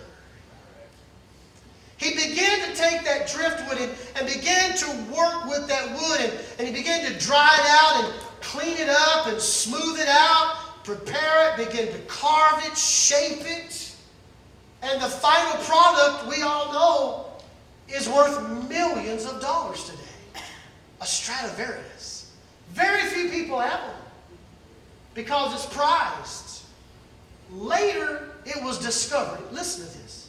He 1.97 2.11
began 2.11 2.69
to 2.69 2.77
take 2.77 3.05
that 3.05 3.29
driftwood 3.29 3.79
and, 3.79 3.93
and 4.17 4.27
began 4.27 4.77
to 4.77 4.87
work 5.15 5.47
with 5.47 5.69
that 5.69 5.91
wood, 5.95 6.21
and, 6.21 6.33
and 6.59 6.69
he 6.69 6.75
began 6.75 7.11
to 7.11 7.19
dry 7.19 7.57
it 7.61 7.67
out 7.71 8.05
and 8.05 8.15
clean 8.41 8.77
it 8.77 8.89
up 8.89 9.27
and 9.29 9.41
smooth 9.41 9.99
it 9.99 10.09
out, 10.09 10.57
prepare 10.85 11.53
it, 11.53 11.69
begin 11.69 11.93
to 11.93 11.99
carve 12.07 12.65
it, 12.65 12.77
shape 12.77 13.43
it. 13.43 13.97
And 14.83 15.01
the 15.01 15.09
final 15.09 15.63
product, 15.65 16.29
we 16.29 16.43
all 16.43 16.73
know, 16.73 17.27
is 17.89 18.09
worth 18.09 18.69
millions 18.69 19.25
of 19.25 19.41
dollars 19.41 19.85
today. 19.85 20.43
A 21.01 21.07
Stradivarius. 21.07 22.33
Very 22.71 23.03
few 23.09 23.31
people 23.31 23.59
have 23.59 23.81
one 23.81 23.97
because 25.15 25.55
it's 25.55 25.75
prized. 25.75 26.65
Later, 27.53 28.31
it 28.45 28.63
was 28.63 28.79
discovered, 28.79 29.41
listen 29.53 29.87
to 29.87 29.99
this. 29.99 30.29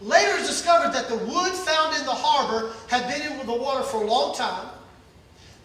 Later 0.00 0.32
it 0.32 0.40
was 0.40 0.48
discovered 0.48 0.92
that 0.92 1.08
the 1.08 1.16
wood 1.16 1.52
found 1.52 1.96
in 1.96 2.04
the 2.04 2.12
harbor 2.12 2.72
had 2.88 3.08
been 3.08 3.40
in 3.40 3.46
the 3.46 3.52
water 3.52 3.82
for 3.82 4.02
a 4.02 4.06
long 4.06 4.34
time. 4.34 4.68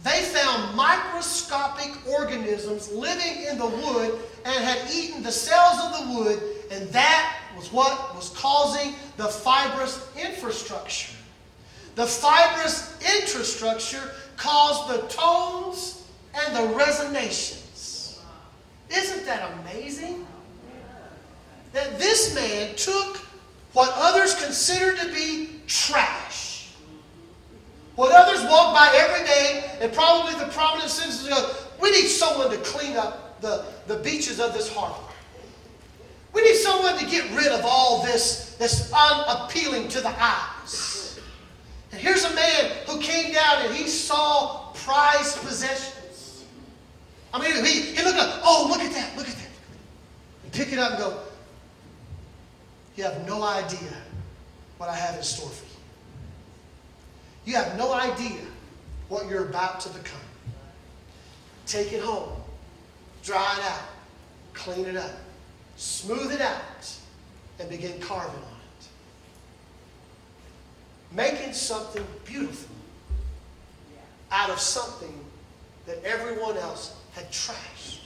They 0.04 0.22
found 0.24 0.76
microscopic 0.76 1.92
organisms 2.08 2.92
living 2.92 3.46
in 3.50 3.58
the 3.58 3.68
wood 3.68 4.20
and 4.46 4.64
had 4.64 4.90
eaten 4.94 5.22
the 5.22 5.32
cells 5.32 5.80
of 5.84 6.00
the 6.00 6.14
wood, 6.16 6.42
and 6.72 6.88
that 6.90 7.36
was 7.58 7.72
what 7.74 8.16
was 8.16 8.30
causing 8.30 8.94
the 9.18 9.28
fibrous 9.28 10.08
infrastructure. 10.16 11.14
The 11.96 12.06
fibrous 12.06 12.98
infrastructure 13.20 14.12
caused 14.38 14.94
the 14.94 15.08
tones 15.10 16.04
and 16.34 16.56
the 16.56 16.74
resonations. 16.76 18.22
Isn't 18.90 19.26
that 19.26 19.52
amazing? 19.60 20.26
That 21.74 22.00
this 22.00 22.34
man 22.34 22.74
took 22.76 23.18
what 23.74 23.92
others 23.96 24.34
considered 24.44 24.98
to 25.00 25.14
be 25.14 25.60
trash. 25.68 26.49
What 28.00 28.14
others 28.14 28.42
walk 28.50 28.74
by 28.74 28.94
every 28.96 29.28
day, 29.28 29.78
and 29.82 29.92
probably 29.92 30.34
the 30.36 30.50
prominent 30.54 30.90
citizens 30.90 31.28
go, 31.28 31.54
we 31.82 31.92
need 31.92 32.08
someone 32.08 32.50
to 32.50 32.56
clean 32.60 32.96
up 32.96 33.42
the, 33.42 33.66
the 33.88 33.98
beaches 33.98 34.40
of 34.40 34.54
this 34.54 34.74
harbor. 34.74 34.96
We 36.32 36.42
need 36.44 36.56
someone 36.56 36.98
to 36.98 37.06
get 37.06 37.30
rid 37.32 37.48
of 37.48 37.60
all 37.66 38.02
this 38.06 38.56
that's 38.58 38.90
unappealing 38.94 39.90
to 39.90 40.00
the 40.00 40.14
eyes. 40.18 41.20
And 41.92 42.00
here's 42.00 42.24
a 42.24 42.34
man 42.34 42.72
who 42.88 43.02
came 43.02 43.34
down 43.34 43.66
and 43.66 43.76
he 43.76 43.86
saw 43.86 44.72
prized 44.76 45.42
possessions. 45.42 46.46
I 47.34 47.42
mean, 47.42 47.66
he, 47.66 47.82
he 47.82 48.02
looked 48.02 48.18
up, 48.18 48.40
oh, 48.46 48.68
look 48.70 48.80
at 48.80 48.94
that, 48.94 49.18
look 49.18 49.28
at 49.28 49.36
that. 49.36 49.50
And 50.46 50.54
pick 50.54 50.72
it 50.72 50.80
up 50.80 50.92
and 50.92 51.00
go, 51.00 51.20
you 52.96 53.04
have 53.04 53.28
no 53.28 53.44
idea 53.44 53.92
what 54.78 54.90
I 54.90 54.96
have 54.96 55.18
in 55.18 55.24
store 55.24 55.50
for 55.50 55.66
you. 55.66 55.69
You 57.50 57.56
have 57.56 57.80
no 57.80 57.92
idea 57.92 58.42
what 59.08 59.28
you're 59.28 59.50
about 59.50 59.80
to 59.80 59.90
become. 59.90 60.22
Take 61.66 61.94
it 61.94 62.04
home, 62.04 62.30
dry 63.24 63.56
it 63.58 63.66
out, 63.66 63.90
clean 64.54 64.86
it 64.86 64.96
up, 64.96 65.10
smooth 65.76 66.32
it 66.32 66.42
out, 66.42 66.96
and 67.60 67.68
begin 67.68 68.00
carving 68.02 68.36
on 68.36 68.60
it. 68.80 68.88
Making 71.12 71.54
something 71.54 72.06
beautiful 72.24 72.76
out 74.32 74.52
of 74.52 74.60
something 74.60 75.20
that 75.88 76.04
everyone 76.04 76.56
else 76.56 77.02
had 77.14 77.32
trashed. 77.32 78.02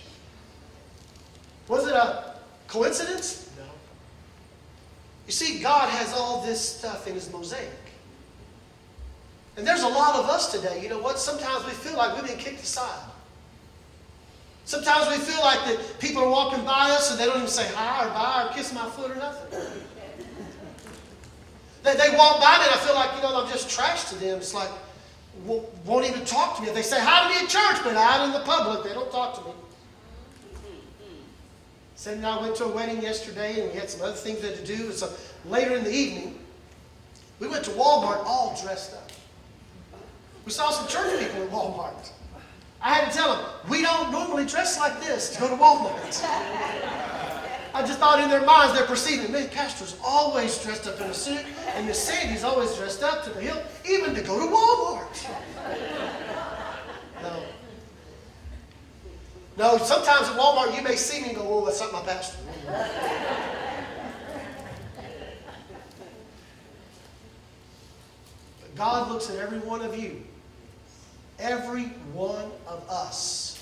Was 1.68 1.86
it 1.86 1.94
a 1.94 2.36
coincidence? 2.70 3.50
No. 3.58 3.66
You 5.26 5.34
see, 5.34 5.60
God 5.60 5.90
has 5.90 6.14
all 6.14 6.46
this 6.46 6.62
stuff 6.62 7.08
in 7.08 7.16
His 7.16 7.30
mosaic. 7.30 7.93
And 9.56 9.68
there's 9.68 9.84
a 9.84 9.88
lot 9.88 10.16
of 10.16 10.26
us 10.26 10.52
today. 10.52 10.82
You 10.82 10.90
know 10.90 11.00
what? 11.00 11.20
Sometimes 11.20 11.66
we 11.66 11.72
feel 11.72 11.96
like 11.98 12.16
we've 12.16 12.28
been 12.28 12.40
kicked 12.40 12.64
aside. 12.64 13.10
Sometimes 14.66 15.10
we 15.10 15.24
feel 15.24 15.42
like 15.42 15.60
that 15.66 16.00
people 16.00 16.24
are 16.24 16.30
walking 16.30 16.64
by 16.64 16.90
us 16.92 17.12
and 17.12 17.20
they 17.20 17.26
don't 17.26 17.38
even 17.38 17.50
say 17.50 17.68
hi 17.76 18.06
or 18.06 18.10
bye 18.10 18.48
or 18.50 18.54
kiss 18.56 18.74
my 18.74 18.90
foot 18.92 19.12
or 19.12 19.16
nothing. 19.16 19.60
They, 21.84 21.96
they 21.96 22.16
walk 22.18 22.40
by 22.40 22.58
me 22.58 22.64
and 22.64 22.74
I 22.74 22.80
feel 22.86 22.96
like, 22.96 23.16
you 23.18 23.22
know, 23.22 23.44
I'm 23.44 23.52
just 23.52 23.70
trash 23.70 24.06
to 24.06 24.16
them. 24.16 24.38
It's 24.38 24.54
like, 24.54 24.70
won't 25.46 26.06
even 26.06 26.24
talk 26.24 26.56
to 26.58 26.64
me. 26.64 26.70
They 26.70 26.82
say 26.82 26.98
hi 27.00 27.28
to 27.28 27.30
me 27.30 27.44
at 27.44 27.50
church, 27.50 27.84
but 27.84 27.96
out 27.96 28.26
in 28.26 28.32
the 28.32 28.40
public, 28.40 28.84
they 28.86 28.94
don't 28.94 29.12
talk 29.12 29.36
to 29.40 29.50
me. 29.50 29.54
Cindy 31.96 32.18
and 32.18 32.28
I 32.28 32.42
went 32.42 32.56
to 32.58 32.66
a 32.66 32.68
wedding 32.68 33.02
yesterday 33.02 33.62
and 33.62 33.72
we 33.72 33.80
had 33.80 33.90
some 33.90 34.02
other 34.02 34.14
things 34.14 34.42
that 34.42 34.56
to 34.58 34.66
do. 34.66 34.92
So 34.92 35.08
uh, 35.08 35.12
later 35.50 35.76
in 35.76 35.84
the 35.84 35.92
evening, 35.92 36.40
we 37.40 37.48
went 37.48 37.64
to 37.66 37.72
Walmart 37.72 38.26
all 38.26 38.60
dressed 38.62 38.94
up. 38.94 39.03
We 40.46 40.52
saw 40.52 40.72
some 40.72 40.88
church 40.88 41.20
people 41.20 41.44
at 41.44 41.50
Walmart. 41.50 42.12
I 42.82 42.94
had 42.94 43.12
to 43.12 43.18
tell 43.18 43.36
them, 43.36 43.46
we 43.70 43.82
don't 43.82 44.12
normally 44.12 44.46
dress 44.46 44.78
like 44.78 45.00
this 45.00 45.34
to 45.36 45.40
go 45.40 45.48
to 45.48 45.56
Walmart. 45.56 46.22
I 47.76 47.82
just 47.82 47.98
thought 47.98 48.20
in 48.20 48.30
their 48.30 48.46
minds 48.46 48.78
they're 48.78 48.86
perceiving, 48.86 49.32
man, 49.32 49.50
Pastor's 49.50 49.98
always 50.04 50.62
dressed 50.62 50.86
up 50.86 51.00
in 51.00 51.08
a 51.08 51.14
suit, 51.14 51.44
and 51.76 51.88
Miss 51.88 51.98
Sandy's 51.98 52.44
always 52.44 52.76
dressed 52.76 53.02
up 53.02 53.24
to 53.24 53.30
the 53.32 53.40
hilt, 53.40 53.64
even 53.90 54.14
to 54.14 54.22
go 54.22 54.38
to 54.38 54.54
Walmart. 54.54 55.28
No. 57.24 57.44
No, 59.58 59.78
sometimes 59.78 60.28
at 60.28 60.38
Walmart 60.38 60.76
you 60.76 60.84
may 60.84 60.96
see 60.96 61.22
me 61.22 61.30
and 61.30 61.38
go, 61.38 61.44
oh, 61.48 61.66
that's 61.66 61.80
not 61.80 61.94
my 61.94 62.02
pastor. 62.02 62.38
but 68.62 68.76
God 68.76 69.10
looks 69.10 69.30
at 69.30 69.38
every 69.38 69.60
one 69.60 69.82
of 69.82 69.98
you 69.98 70.22
every 71.44 71.84
one 72.14 72.50
of 72.68 72.90
us. 72.90 73.60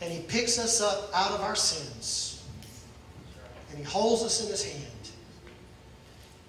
And 0.00 0.12
He 0.12 0.22
picks 0.22 0.58
us 0.58 0.80
up 0.80 1.10
out 1.14 1.30
of 1.30 1.40
our 1.42 1.54
sins. 1.54 2.44
And 3.70 3.78
He 3.78 3.84
holds 3.84 4.22
us 4.22 4.42
in 4.42 4.48
His 4.50 4.64
hand. 4.64 5.10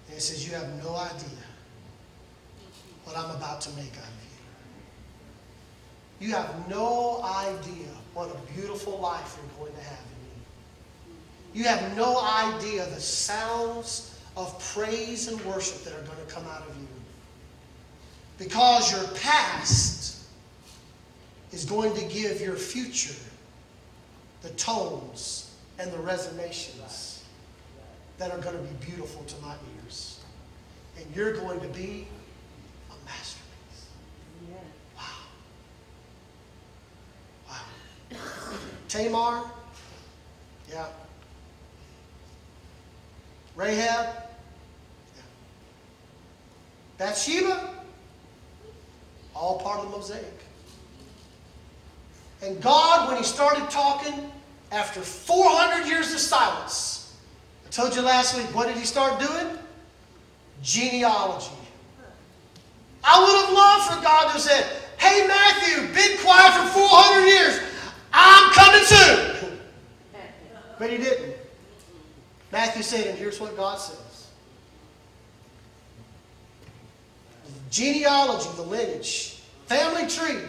And 0.06 0.14
He 0.14 0.20
says, 0.20 0.48
You 0.48 0.54
have 0.54 0.68
no 0.82 0.96
idea 0.96 1.38
what 3.04 3.16
I'm 3.16 3.36
about 3.36 3.60
to 3.62 3.70
make 3.70 3.92
out 3.96 4.04
of 4.04 4.18
you. 6.20 6.26
You 6.26 6.34
have 6.34 6.68
no 6.68 7.22
idea 7.22 7.86
what 8.12 8.30
a 8.34 8.52
beautiful 8.52 8.98
life 8.98 9.38
you're 9.38 9.66
going 9.66 9.72
to 9.78 9.84
have 9.88 9.98
in 10.00 10.24
me. 10.24 11.60
You 11.60 11.64
have 11.64 11.96
no 11.96 12.20
idea 12.20 12.84
the 12.86 13.00
sounds 13.00 14.18
of 14.36 14.58
praise 14.74 15.28
and 15.28 15.40
worship 15.44 15.84
that 15.84 15.94
are 15.94 16.02
going 16.02 16.26
to 16.26 16.32
come 16.32 16.44
out 16.46 16.68
of 16.68 16.76
you. 16.76 16.97
Because 18.38 18.92
your 18.92 19.04
past 19.20 20.24
is 21.52 21.64
going 21.64 21.94
to 21.94 22.04
give 22.04 22.40
your 22.40 22.54
future 22.54 23.14
the 24.42 24.50
tones 24.50 25.56
and 25.78 25.92
the 25.92 25.98
resonations 25.98 27.24
that 28.18 28.30
are 28.30 28.38
going 28.38 28.56
to 28.56 28.62
be 28.62 28.86
beautiful 28.86 29.24
to 29.24 29.42
my 29.42 29.54
ears. 29.82 30.20
And 30.96 31.06
you're 31.14 31.32
going 31.32 31.60
to 31.60 31.68
be 31.68 32.06
a 32.90 33.04
masterpiece. 33.04 33.86
Wow. 34.96 35.04
Wow. 37.48 38.18
Tamar, 38.88 39.50
yeah. 40.70 40.86
Rahab, 43.56 44.06
yeah. 45.16 45.22
Bathsheba, 46.98 47.77
all 49.38 49.60
part 49.60 49.80
of 49.80 49.90
the 49.90 49.96
mosaic. 49.96 50.24
And 52.42 52.60
God, 52.60 53.08
when 53.08 53.16
He 53.16 53.24
started 53.24 53.68
talking, 53.70 54.30
after 54.70 55.00
400 55.00 55.88
years 55.88 56.12
of 56.12 56.18
silence, 56.18 57.16
I 57.66 57.70
told 57.70 57.94
you 57.94 58.02
last 58.02 58.36
week, 58.36 58.46
what 58.54 58.68
did 58.68 58.76
He 58.76 58.84
start 58.84 59.18
doing? 59.20 59.58
Genealogy. 60.62 61.50
I 63.04 63.20
would 63.20 63.46
have 63.46 63.54
loved 63.54 63.94
for 63.94 64.02
God 64.02 64.22
to 64.24 64.32
have 64.32 64.40
said, 64.40 64.64
Hey, 64.98 65.26
Matthew, 65.26 65.94
been 65.94 66.18
quiet 66.18 66.52
for 66.52 66.80
400 66.80 67.26
years. 67.26 67.60
I'm 68.12 68.52
coming 68.52 68.84
soon. 68.84 69.58
But 70.78 70.90
He 70.90 70.98
didn't. 70.98 71.36
Matthew 72.50 72.82
said, 72.82 73.06
and 73.06 73.18
here's 73.18 73.40
what 73.40 73.56
God 73.56 73.78
says 73.78 74.07
genealogy, 77.70 78.48
the 78.56 78.62
lineage, 78.62 79.40
family 79.66 80.06
tree. 80.08 80.40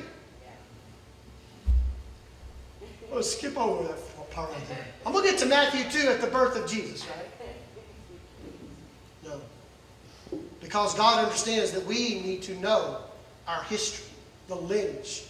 Let's 3.11 3.35
skip 3.35 3.57
over 3.57 3.87
that 3.87 4.31
part 4.31 4.51
right 4.51 4.67
there. 4.69 4.85
I'm 5.05 5.13
going 5.13 5.25
to 5.25 5.31
get 5.31 5.39
to 5.39 5.45
Matthew 5.47 6.01
2 6.01 6.07
at 6.09 6.21
the 6.21 6.27
birth 6.27 6.55
of 6.55 6.69
Jesus, 6.69 7.05
right? 7.07 7.25
No. 9.25 9.41
Because 10.61 10.93
God 10.95 11.23
understands 11.23 11.71
that 11.71 11.85
we 11.85 12.21
need 12.21 12.43
to 12.43 12.55
know 12.59 12.97
our 13.47 13.63
history, 13.63 14.05
the 14.47 14.55
lineage, 14.55 15.25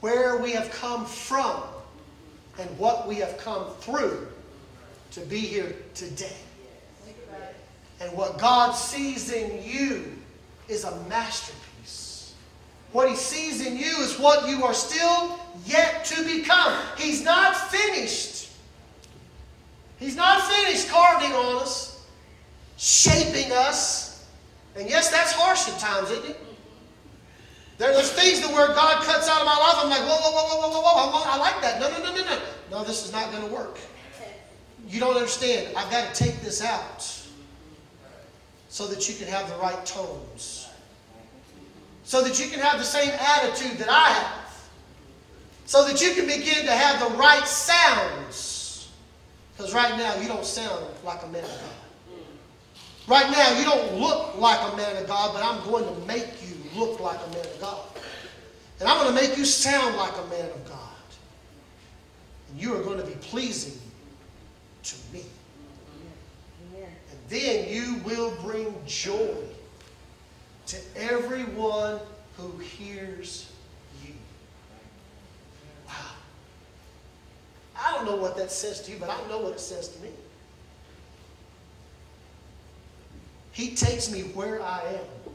where 0.00 0.38
we 0.38 0.52
have 0.52 0.70
come 0.72 1.06
from, 1.06 1.62
and 2.58 2.78
what 2.78 3.08
we 3.08 3.16
have 3.16 3.38
come 3.38 3.70
through 3.80 4.28
to 5.12 5.20
be 5.20 5.38
here 5.38 5.74
today. 5.94 6.36
And 8.00 8.12
what 8.16 8.38
God 8.38 8.72
sees 8.72 9.32
in 9.32 9.62
you 9.62 10.12
is 10.68 10.84
a 10.84 10.96
masterpiece. 11.08 12.34
What 12.92 13.08
he 13.08 13.16
sees 13.16 13.66
in 13.66 13.76
you 13.76 13.96
is 13.98 14.18
what 14.18 14.48
you 14.48 14.64
are 14.64 14.74
still 14.74 15.38
yet 15.66 16.04
to 16.06 16.24
become. 16.24 16.78
He's 16.96 17.24
not 17.24 17.56
finished. 17.56 18.50
He's 19.98 20.16
not 20.16 20.42
finished 20.50 20.88
carving 20.88 21.32
on 21.32 21.62
us, 21.62 22.06
shaping 22.76 23.50
us. 23.52 24.26
And 24.76 24.88
yes, 24.88 25.10
that's 25.10 25.32
harsh 25.32 25.68
at 25.68 25.78
times, 25.78 26.10
isn't 26.10 26.30
it? 26.30 26.40
There's 27.78 28.12
things 28.12 28.40
that 28.40 28.52
where 28.52 28.68
God 28.68 29.02
cuts 29.02 29.28
out 29.28 29.40
of 29.40 29.46
my 29.46 29.56
life, 29.56 29.74
I'm 29.78 29.90
like, 29.90 30.00
whoa, 30.00 30.16
whoa, 30.16 30.30
whoa, 30.30 30.68
whoa, 30.68 30.80
whoa, 30.80 31.10
whoa, 31.10 31.22
I 31.26 31.36
like 31.36 31.60
that. 31.62 31.80
No, 31.80 31.90
no, 31.90 31.98
no, 31.98 32.14
no, 32.14 32.24
no. 32.24 32.40
No, 32.70 32.84
this 32.84 33.04
is 33.04 33.12
not 33.12 33.32
going 33.32 33.46
to 33.46 33.52
work. 33.52 33.78
You 34.88 35.00
don't 35.00 35.16
understand. 35.16 35.76
I've 35.76 35.90
got 35.90 36.14
to 36.14 36.24
take 36.24 36.40
this 36.42 36.62
out 36.62 37.23
so 38.74 38.88
that 38.88 39.08
you 39.08 39.14
can 39.14 39.28
have 39.28 39.48
the 39.48 39.54
right 39.58 39.86
tones. 39.86 40.68
So 42.02 42.24
that 42.24 42.40
you 42.40 42.50
can 42.50 42.58
have 42.58 42.80
the 42.80 42.84
same 42.84 43.08
attitude 43.08 43.78
that 43.78 43.88
I 43.88 44.08
have. 44.08 44.68
So 45.64 45.86
that 45.86 46.02
you 46.02 46.12
can 46.12 46.26
begin 46.26 46.66
to 46.66 46.72
have 46.72 46.98
the 46.98 47.16
right 47.16 47.46
sounds. 47.46 48.90
Because 49.56 49.72
right 49.72 49.96
now 49.96 50.16
you 50.16 50.26
don't 50.26 50.44
sound 50.44 50.86
like 51.04 51.22
a 51.22 51.28
man 51.28 51.44
of 51.44 51.50
God. 51.50 52.16
Right 53.06 53.30
now 53.30 53.58
you 53.60 53.64
don't 53.64 54.00
look 54.00 54.36
like 54.38 54.72
a 54.72 54.76
man 54.76 54.96
of 54.96 55.06
God, 55.06 55.32
but 55.32 55.44
I'm 55.44 55.64
going 55.70 55.84
to 55.84 56.06
make 56.08 56.26
you 56.42 56.56
look 56.74 56.98
like 56.98 57.20
a 57.24 57.30
man 57.30 57.46
of 57.46 57.60
God. 57.60 57.86
And 58.80 58.88
I'm 58.88 59.00
going 59.00 59.14
to 59.16 59.22
make 59.22 59.38
you 59.38 59.44
sound 59.44 59.94
like 59.94 60.14
a 60.14 60.26
man 60.30 60.50
of 60.50 60.68
God. 60.68 60.80
And 62.50 62.60
you 62.60 62.74
are 62.74 62.82
going 62.82 62.98
to 62.98 63.06
be 63.06 63.14
pleasing 63.20 63.80
to 64.82 64.96
me. 65.12 65.22
Then 67.28 67.68
you 67.68 68.00
will 68.04 68.32
bring 68.42 68.74
joy 68.86 69.36
to 70.66 70.76
everyone 70.96 72.00
who 72.36 72.56
hears 72.58 73.50
you. 74.04 74.12
Wow. 75.86 75.92
I 77.76 77.92
don't 77.92 78.04
know 78.06 78.16
what 78.16 78.36
that 78.36 78.50
says 78.50 78.82
to 78.82 78.92
you, 78.92 78.98
but 78.98 79.10
I 79.10 79.28
know 79.28 79.38
what 79.38 79.52
it 79.52 79.60
says 79.60 79.88
to 79.88 80.02
me. 80.02 80.10
He 83.52 83.74
takes 83.74 84.10
me 84.10 84.22
where 84.22 84.60
I 84.60 84.80
am. 84.80 85.32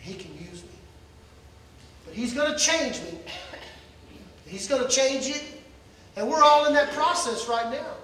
He 0.00 0.14
can 0.14 0.32
use 0.34 0.62
me. 0.62 0.68
But 2.04 2.14
He's 2.14 2.32
going 2.32 2.52
to 2.52 2.58
change 2.58 3.00
me. 3.00 3.18
He's 4.46 4.68
going 4.68 4.82
to 4.82 4.88
change 4.88 5.26
it. 5.26 5.42
And 6.16 6.28
we're 6.28 6.42
all 6.42 6.66
in 6.66 6.74
that 6.74 6.92
process 6.92 7.48
right 7.48 7.70
now. 7.70 7.94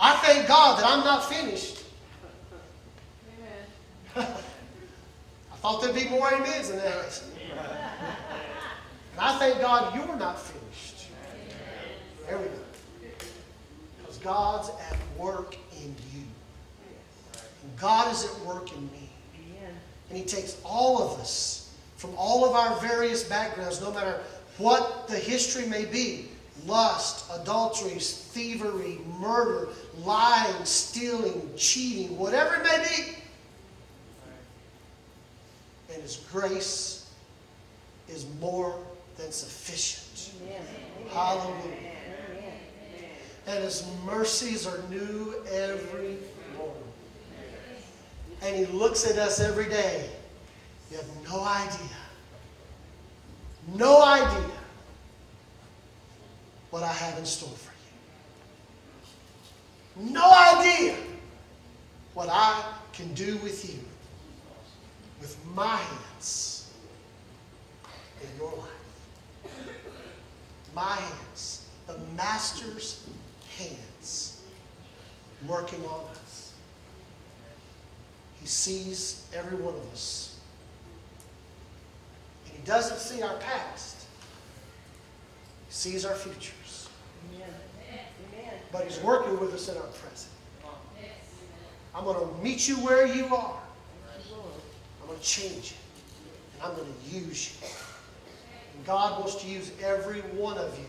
I 0.00 0.16
thank 0.16 0.46
God 0.46 0.78
that 0.78 0.86
I'm 0.86 1.04
not 1.04 1.28
finished. 1.28 1.82
Amen. 4.16 4.28
I 5.52 5.56
thought 5.56 5.82
there'd 5.82 5.94
be 5.94 6.08
more 6.08 6.32
amens 6.32 6.70
in 6.70 6.78
that. 6.78 7.22
And 9.12 9.20
I 9.20 9.38
thank 9.38 9.60
God 9.60 9.94
you're 9.94 10.16
not 10.16 10.40
finished. 10.40 11.08
There 12.26 12.38
we 12.38 12.44
go. 12.44 13.08
Because 14.00 14.18
God's 14.18 14.70
at 14.90 14.96
work 15.18 15.56
in 15.82 15.96
you. 16.14 16.22
God 17.80 18.12
is 18.12 18.24
at 18.24 18.38
work 18.46 18.72
in 18.72 18.82
me. 18.92 19.10
And 20.10 20.16
He 20.18 20.24
takes 20.24 20.60
all 20.64 21.02
of 21.02 21.18
us 21.18 21.74
from 21.96 22.14
all 22.16 22.44
of 22.44 22.54
our 22.54 22.78
various 22.80 23.24
backgrounds, 23.24 23.80
no 23.80 23.92
matter 23.92 24.20
what 24.58 25.08
the 25.08 25.16
history 25.16 25.66
may 25.66 25.84
be 25.84 26.28
lust, 26.68 27.24
adulteries, 27.40 28.12
thievery, 28.12 28.98
murder, 29.18 29.68
lying, 30.04 30.64
stealing, 30.64 31.50
cheating, 31.56 32.16
whatever 32.16 32.56
it 32.56 32.62
may 32.62 32.84
be. 32.84 33.14
And 35.92 36.02
His 36.02 36.16
grace 36.30 37.10
is 38.08 38.26
more 38.40 38.78
than 39.16 39.32
sufficient. 39.32 40.34
Amen. 40.42 40.62
Hallelujah. 41.10 41.92
And 43.46 43.64
His 43.64 43.84
mercies 44.04 44.66
are 44.66 44.78
new 44.90 45.34
every 45.50 46.18
morning. 46.56 46.92
and 48.42 48.54
He 48.54 48.66
looks 48.66 49.10
at 49.10 49.16
us 49.18 49.40
every 49.40 49.68
day. 49.68 50.10
You 50.90 50.98
have 50.98 51.06
no 51.24 51.42
idea, 51.42 51.96
no 53.74 54.02
idea 54.02 54.57
what 56.70 56.82
I 56.82 56.92
have 56.92 57.18
in 57.18 57.24
store 57.24 57.48
for 57.48 57.72
you. 60.00 60.10
No 60.12 60.30
idea 60.30 60.96
what 62.14 62.28
I 62.30 62.62
can 62.92 63.12
do 63.14 63.36
with 63.38 63.72
you, 63.72 63.80
with 65.20 65.36
my 65.54 65.76
hands 65.76 66.70
in 68.20 68.28
your 68.38 68.52
life. 68.52 68.68
My 70.74 70.94
hands, 70.94 71.66
the 71.86 71.96
Master's 72.16 73.08
hands, 73.56 74.42
working 75.46 75.84
on 75.84 76.04
us. 76.10 76.52
He 78.40 78.46
sees 78.46 79.26
every 79.34 79.56
one 79.56 79.74
of 79.74 79.92
us. 79.92 80.38
And 82.46 82.54
He 82.56 82.62
doesn't 82.64 82.98
see 82.98 83.22
our 83.22 83.36
past, 83.38 83.97
sees 85.78 86.04
our 86.04 86.16
futures. 86.16 86.88
Amen. 87.36 88.54
But 88.72 88.84
He's 88.84 88.98
working 89.00 89.38
with 89.38 89.54
us 89.54 89.68
in 89.68 89.76
our 89.76 89.82
present. 89.84 90.32
I'm 91.94 92.04
going 92.04 92.18
to 92.18 92.42
meet 92.42 92.68
you 92.68 92.74
where 92.76 93.06
you 93.06 93.26
are. 93.26 93.60
I'm 95.00 95.06
going 95.06 95.18
to 95.18 95.24
change 95.24 95.72
you. 95.72 95.76
And 96.54 96.62
I'm 96.64 96.76
going 96.76 96.92
to 96.92 97.16
use 97.16 97.56
you. 97.60 97.68
And 98.76 98.86
God 98.86 99.20
wants 99.20 99.36
to 99.36 99.48
use 99.48 99.70
every 99.82 100.20
one 100.20 100.58
of 100.58 100.76
you. 100.78 100.84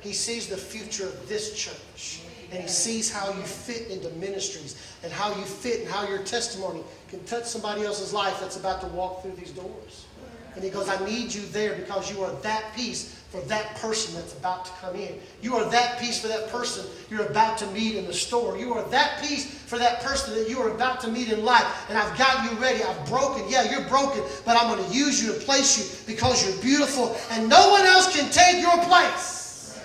He 0.00 0.12
sees 0.12 0.46
the 0.46 0.58
future 0.58 1.06
of 1.06 1.28
this 1.28 1.54
church 1.56 2.20
and 2.52 2.62
He 2.62 2.68
sees 2.68 3.10
how 3.10 3.32
you 3.32 3.42
fit 3.42 3.88
into 3.88 4.10
ministries 4.10 4.94
and 5.02 5.12
how 5.12 5.34
you 5.36 5.44
fit 5.44 5.80
and 5.80 5.88
how 5.90 6.06
your 6.06 6.22
testimony 6.22 6.82
can 7.08 7.24
touch 7.24 7.44
somebody 7.44 7.82
else's 7.82 8.12
life 8.12 8.38
that's 8.40 8.56
about 8.56 8.80
to 8.82 8.86
walk 8.88 9.22
through 9.22 9.32
these 9.32 9.50
doors. 9.50 10.06
And 10.54 10.62
He 10.62 10.70
goes, 10.70 10.88
I 10.88 11.02
need 11.04 11.34
you 11.34 11.42
there 11.46 11.74
because 11.74 12.10
you 12.10 12.22
are 12.22 12.32
that 12.42 12.72
piece 12.76 13.15
for 13.36 13.46
that 13.48 13.76
person 13.76 14.14
that's 14.14 14.32
about 14.32 14.64
to 14.64 14.72
come 14.72 14.96
in. 14.96 15.18
You 15.42 15.56
are 15.56 15.70
that 15.70 16.00
piece 16.00 16.20
for 16.20 16.28
that 16.28 16.48
person 16.48 16.86
you're 17.10 17.26
about 17.26 17.58
to 17.58 17.66
meet 17.68 17.96
in 17.96 18.06
the 18.06 18.14
store. 18.14 18.56
You 18.56 18.72
are 18.74 18.82
that 18.88 19.22
piece 19.22 19.46
for 19.46 19.78
that 19.78 20.00
person 20.00 20.34
that 20.34 20.48
you 20.48 20.58
are 20.60 20.70
about 20.70 21.00
to 21.02 21.08
meet 21.08 21.30
in 21.30 21.44
life. 21.44 21.86
And 21.88 21.98
I've 21.98 22.16
got 22.18 22.50
you 22.50 22.58
ready. 22.58 22.82
I've 22.82 23.06
broken. 23.06 23.44
Yeah, 23.48 23.70
you're 23.70 23.88
broken, 23.88 24.22
but 24.44 24.56
I'm 24.56 24.74
going 24.74 24.88
to 24.88 24.96
use 24.96 25.22
you 25.22 25.34
and 25.34 25.42
place 25.42 25.78
you 25.78 26.12
because 26.12 26.46
you're 26.46 26.62
beautiful 26.62 27.16
and 27.32 27.48
no 27.48 27.70
one 27.70 27.84
else 27.84 28.14
can 28.16 28.30
take 28.30 28.62
your 28.62 28.76
place. 28.84 29.80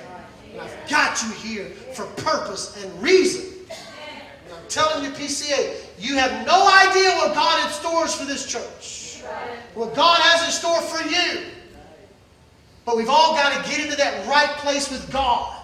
I've 0.60 0.90
got 0.90 1.22
you 1.24 1.32
here 1.32 1.66
for 1.94 2.06
purpose 2.22 2.82
and 2.84 3.04
reason. 3.04 3.66
And 3.70 4.54
I'm 4.54 4.68
telling 4.68 5.04
you, 5.04 5.12
PCA, 5.12 5.78
you 5.98 6.16
have 6.16 6.46
no 6.46 6.68
idea 6.88 7.10
what 7.16 7.34
God 7.34 7.60
has 7.62 7.76
stores 7.76 8.16
for 8.16 8.26
this 8.26 8.46
church. 8.46 9.24
What 9.74 9.96
God 9.96 10.20
has 10.20 10.46
in 10.46 10.52
store 10.52 10.82
for 10.82 11.08
you. 11.08 11.52
But 12.86 12.98
we've 12.98 13.10
all 13.10 13.34
got 13.34 13.64
to 13.64 13.70
get 13.70 13.80
into 13.80 13.96
that 13.98 14.28
right 14.28 14.50
place 14.58 14.90
with 14.90 15.12
God. 15.12 15.58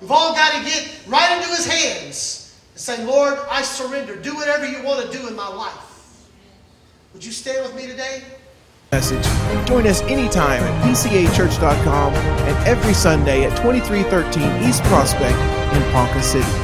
We've 0.00 0.10
all 0.10 0.34
got 0.34 0.52
to 0.52 0.64
get 0.64 0.90
right 1.06 1.36
into 1.36 1.48
His 1.48 1.66
hands 1.66 2.58
and 2.72 2.80
say, 2.80 3.04
Lord, 3.04 3.38
I 3.50 3.62
surrender. 3.62 4.16
Do 4.16 4.34
whatever 4.34 4.66
you 4.66 4.82
want 4.82 5.04
to 5.10 5.16
do 5.16 5.28
in 5.28 5.36
my 5.36 5.48
life. 5.48 6.28
Would 7.12 7.24
you 7.24 7.32
stand 7.32 7.64
with 7.64 7.74
me 7.74 7.86
today? 7.86 8.22
message. 8.92 9.24
Join 9.66 9.86
us 9.86 10.02
anytime 10.02 10.62
at 10.62 10.84
pcachurch.com 10.84 12.14
and 12.14 12.68
every 12.68 12.92
Sunday 12.92 13.44
at 13.44 13.56
2313 13.56 14.68
East 14.68 14.82
Prospect 14.84 15.36
in 15.74 15.92
Ponca 15.92 16.22
City. 16.22 16.61